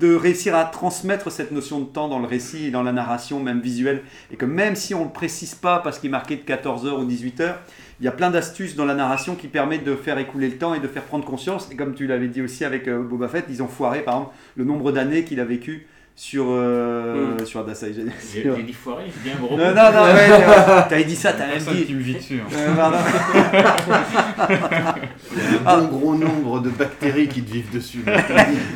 [0.00, 3.38] de réussir à transmettre cette notion de temps dans le récit et dans la narration,
[3.38, 4.02] même visuelle.
[4.32, 6.98] Et que même si on ne le précise pas parce qu'il est marqué de 14h
[6.98, 7.54] ou 18h,
[8.00, 10.72] il y a plein d'astuces dans la narration qui permettent de faire écouler le temps
[10.72, 11.68] et de faire prendre conscience.
[11.70, 14.34] Et comme tu l'avais dit aussi avec euh, Boba Fett, ils ont foiré par exemple
[14.56, 15.86] le nombre d'années qu'il a vécu
[16.22, 17.46] sur, euh, Mm.
[17.46, 17.94] sur Adasai.
[18.34, 21.32] J'ai dit foiré, j'ai dit un gros Non, non, non, ouais, euh, t'avais dit ça,
[21.32, 21.86] t'as même dit.
[21.86, 22.40] qui me vit dessus.
[22.44, 22.48] hein.
[22.54, 22.98] Euh, pardon.
[25.32, 28.04] Il y a un bon gros nombre de bactéries qui te vivent dessus.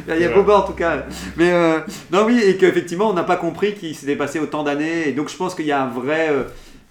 [0.08, 1.04] Il y a Boba en tout cas.
[1.36, 1.80] Mais euh,
[2.10, 5.08] non, oui, et qu'effectivement, on n'a pas compris qu'il s'était passé autant d'années.
[5.08, 6.44] Et donc, je pense qu'il y a un vrai euh,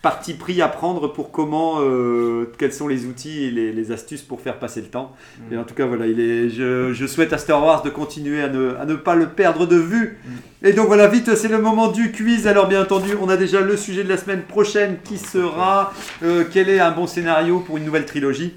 [0.04, 4.22] parti pris à prendre pour comment, euh, quels sont les outils et les, les astuces
[4.22, 5.16] pour faire passer le temps.
[5.50, 8.42] Et en tout cas, voilà, il est, je, je souhaite à Star Wars de continuer
[8.44, 10.20] à ne, à ne pas le perdre de vue.
[10.62, 12.48] Et donc voilà, vite, c'est le moment du quiz.
[12.48, 16.44] Alors bien entendu, on a déjà le sujet de la semaine prochaine qui sera euh,
[16.52, 18.54] quel est un bon scénario pour une nouvelle trilogie?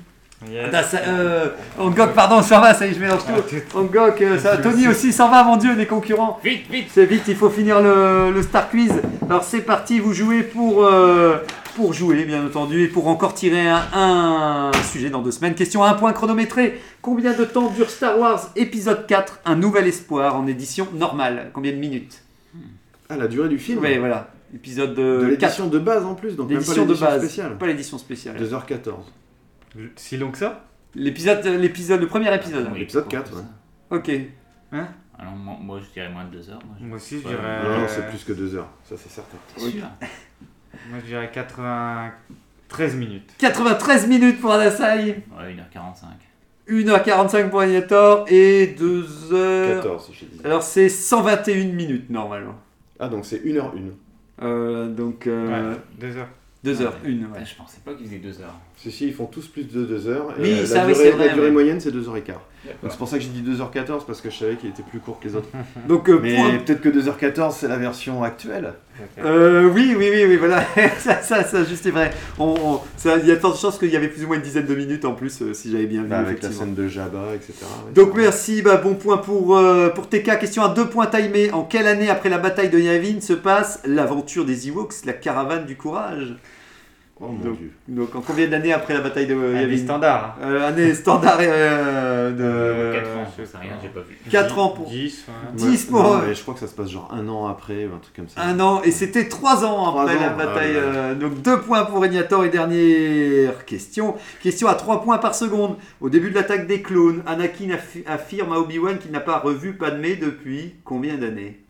[0.51, 0.71] Yes.
[0.73, 3.79] Ah, ça, euh, Angok, pardon, ça va, ça y est, je mélange tout.
[3.79, 6.39] Angok, euh, ça, Tony aussi, s'en va, mon dieu, les concurrents.
[6.45, 8.93] Vite, vite C'est vite, il faut finir le, le Star Quiz.
[9.29, 11.39] Alors c'est parti, vous jouez pour, euh,
[11.75, 15.55] pour jouer, bien entendu, et pour encore tirer un, un sujet dans deux semaines.
[15.55, 16.81] Question à un point chronométré.
[17.03, 21.51] Combien de temps dure Star Wars épisode 4, Un Nouvel Espoir, en édition normale?
[21.53, 22.23] Combien de minutes?
[23.09, 24.29] Ah, la durée du film Oui, voilà.
[24.55, 27.19] Épisode De de, l'édition de base en plus, donc même pas L'édition de l'édition base,
[27.21, 27.57] spéciale.
[27.59, 28.37] pas l'édition spéciale.
[28.37, 28.93] 2h14.
[29.97, 30.65] Si long que ça
[30.95, 32.69] L'épisode, l'épisode, le premier épisode.
[32.73, 33.99] Oui, L'épisode pourquoi 4, ça ouais.
[33.99, 34.11] Ok.
[34.73, 36.59] Hein Alors, moi, moi, je dirais moins de 2 heures.
[36.67, 37.35] Moi, je- Moi aussi, je Ouais.
[37.35, 37.63] dirais.
[37.65, 39.37] Non, non, c'est plus que 2 heures, ça c'est certain.
[39.55, 39.83] T'es sûr?
[40.91, 43.31] Moi, je dirais 93 minutes.
[43.39, 45.25] 93 minutes pour Adasai.
[45.37, 46.07] Ouais, 1h45.
[46.69, 49.75] 1h45 pour Agnator et 2h.
[49.77, 50.41] 14, je dis.
[50.45, 52.55] Alors c'est 121 minutes normalement.
[52.99, 53.93] Ah, donc c'est 1h01.
[54.43, 55.27] Euh, donc.
[55.27, 56.29] Euh, Ouais, deux heures.
[56.65, 57.39] 2h01, ouais.
[57.41, 58.55] Ah, Je pensais pas qu'ils faisaient deux heures.
[58.77, 60.35] Si, si, ils font tous plus de 2 heures.
[60.39, 61.53] Et Oui, euh, ça, la oui, durée, c'est vrai, la durée ouais.
[61.53, 62.33] moyenne, c'est 2h15.
[62.83, 64.99] Donc c'est pour ça que j'ai dit 2h14 parce que je savais qu'il était plus
[64.99, 65.49] court que les autres.
[65.89, 68.75] Donc, euh, Mais point- peut-être que 2h14 c'est la version actuelle.
[69.19, 70.63] Euh, oui, oui, oui, oui, voilà,
[70.99, 72.11] ça, ça, ça, juste est vrai.
[72.39, 74.37] On, on- ça- il y a de fortes chances qu'il y avait plus ou moins
[74.37, 76.09] une dizaine de minutes en plus, euh, si j'avais bien vu.
[76.09, 77.53] Bah, avec la scène de Jabba, etc.
[77.87, 80.39] ouais, Donc merci, bah, bon point pour, euh, pour TK.
[80.39, 81.51] Question à deux points timés.
[81.53, 85.65] En quelle année après la bataille de Yavin se passe l'aventure des Ewoks, la caravane
[85.67, 86.35] du courage?
[87.19, 87.73] Oh mon donc, dieu.
[87.89, 90.37] donc, en combien d'années après la bataille de Année Yavin standard.
[90.43, 92.93] Euh, Année standard euh, de...
[92.95, 94.19] 4 ans, je sais rien, j'ai pas vu.
[94.31, 94.87] 4 ans pour...
[94.91, 95.35] 10, ouais.
[95.55, 96.03] 10 pour...
[96.03, 98.29] Non, mais je crois que ça se passe genre un an après un truc comme
[98.29, 98.43] ça.
[98.43, 100.75] Un an, et c'était trois ans Trois après la ans, bataille.
[100.77, 100.95] ah ouais.
[100.95, 104.17] euh, donc deux points pour Régnator et dernière question.
[104.43, 105.77] Question à trois points par seconde.
[106.03, 109.73] Au début de l'attaque des clones, Anakin affi- affirme à Obi-Wan qu'il n'a pas revu
[109.73, 111.61] Padmé depuis combien d'années?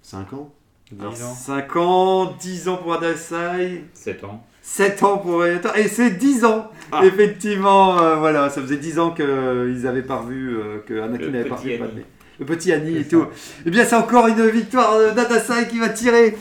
[0.00, 0.50] 5 ans
[0.92, 1.34] 10 Alors, ans.
[1.34, 4.44] 5 ans, 10 ans pour Adasai, 7 ans.
[4.62, 7.00] 7 ans pour et c'est 10 ans Ah.
[7.04, 11.30] Effectivement, euh, voilà, ça faisait 10 ans qu'ils n'avaient pas revu, euh, que Anakin Le
[11.30, 11.78] n'avait pas petit revu Annie.
[11.88, 12.04] Padmé.
[12.40, 13.26] Le petit Annie et tout.
[13.66, 16.36] Eh bien, c'est encore une victoire d'Adasai qui va tirer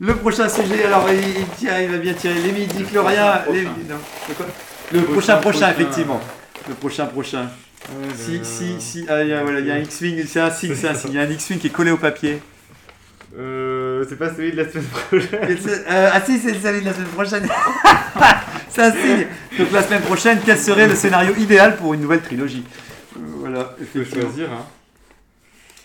[0.00, 0.84] le prochain sujet.
[0.84, 3.38] Alors, il, il tire, il va bien tirer les midi chloriens.
[3.44, 3.52] prochain.
[3.58, 3.96] Les, non,
[4.28, 4.46] le quoi
[4.92, 5.70] Le prochain, Prochain, prochain, prochain.
[5.70, 6.20] effectivement.
[6.68, 7.48] Le prochain, prochain.
[8.16, 9.06] Si, si, si.
[9.08, 10.94] Ah, il y a, voilà, il y a un X-Wing, c'est un signe, c'est un
[10.94, 11.12] signe.
[11.12, 12.40] Il y a un X-Wing qui est collé au papier.
[13.38, 13.75] Euh,
[14.08, 15.58] c'est pas celui de la semaine prochaine.
[15.90, 17.48] Euh, ah si, c'est celui de la semaine prochaine.
[18.70, 19.26] c'est un signe.
[19.58, 22.64] Donc la semaine prochaine, quel serait le scénario idéal pour une nouvelle trilogie
[23.16, 24.50] Euh, Voilà, Il faut choisir.
[24.52, 24.64] Hein.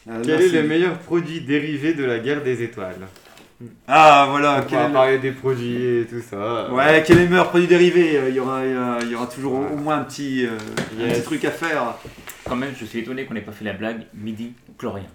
[0.09, 0.55] Ah, Quel merci.
[0.55, 3.07] est le meilleur produit dérivé de la guerre des étoiles
[3.88, 6.72] Ah voilà, On quel va est le- parler des produits et tout ça.
[6.74, 9.53] Ouais, quel est le meilleur produit dérivé Euh, Il y aura, il y aura- toujours
[9.53, 10.57] au, au moins un petit, euh,
[10.99, 11.95] un petit truc à faire.
[12.49, 15.05] Quand même, je suis étonné qu'on n'ait pas fait la blague midi chlorien.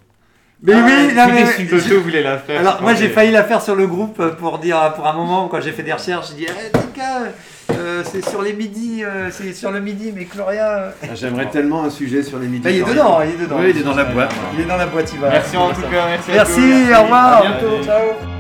[0.63, 2.61] Mais Ah, oui, non, mais- voulait la faire.
[2.61, 5.61] Alors moi j'ai failli la faire sur le groupe pour dire pour un moment quand
[5.61, 7.25] j'ai fait des recherches, j'ai dit eh, Tika,
[7.73, 10.79] euh, c'est sur les midis, euh, c'est sur le midi, mais Gloria.
[10.79, 12.63] euh, Ah, J'aimerais tellement un sujet sur les midis.
[12.65, 13.57] Bah, il est dedans, il est dedans.
[13.61, 14.33] Oui, il est dans la boîte.
[14.55, 15.29] Il est dans la boîte, il va.
[15.29, 16.31] Merci en tout cas, merci.
[16.31, 16.61] à Merci,
[16.99, 17.39] au revoir.
[17.39, 17.85] À bientôt.
[17.85, 18.36] Ciao.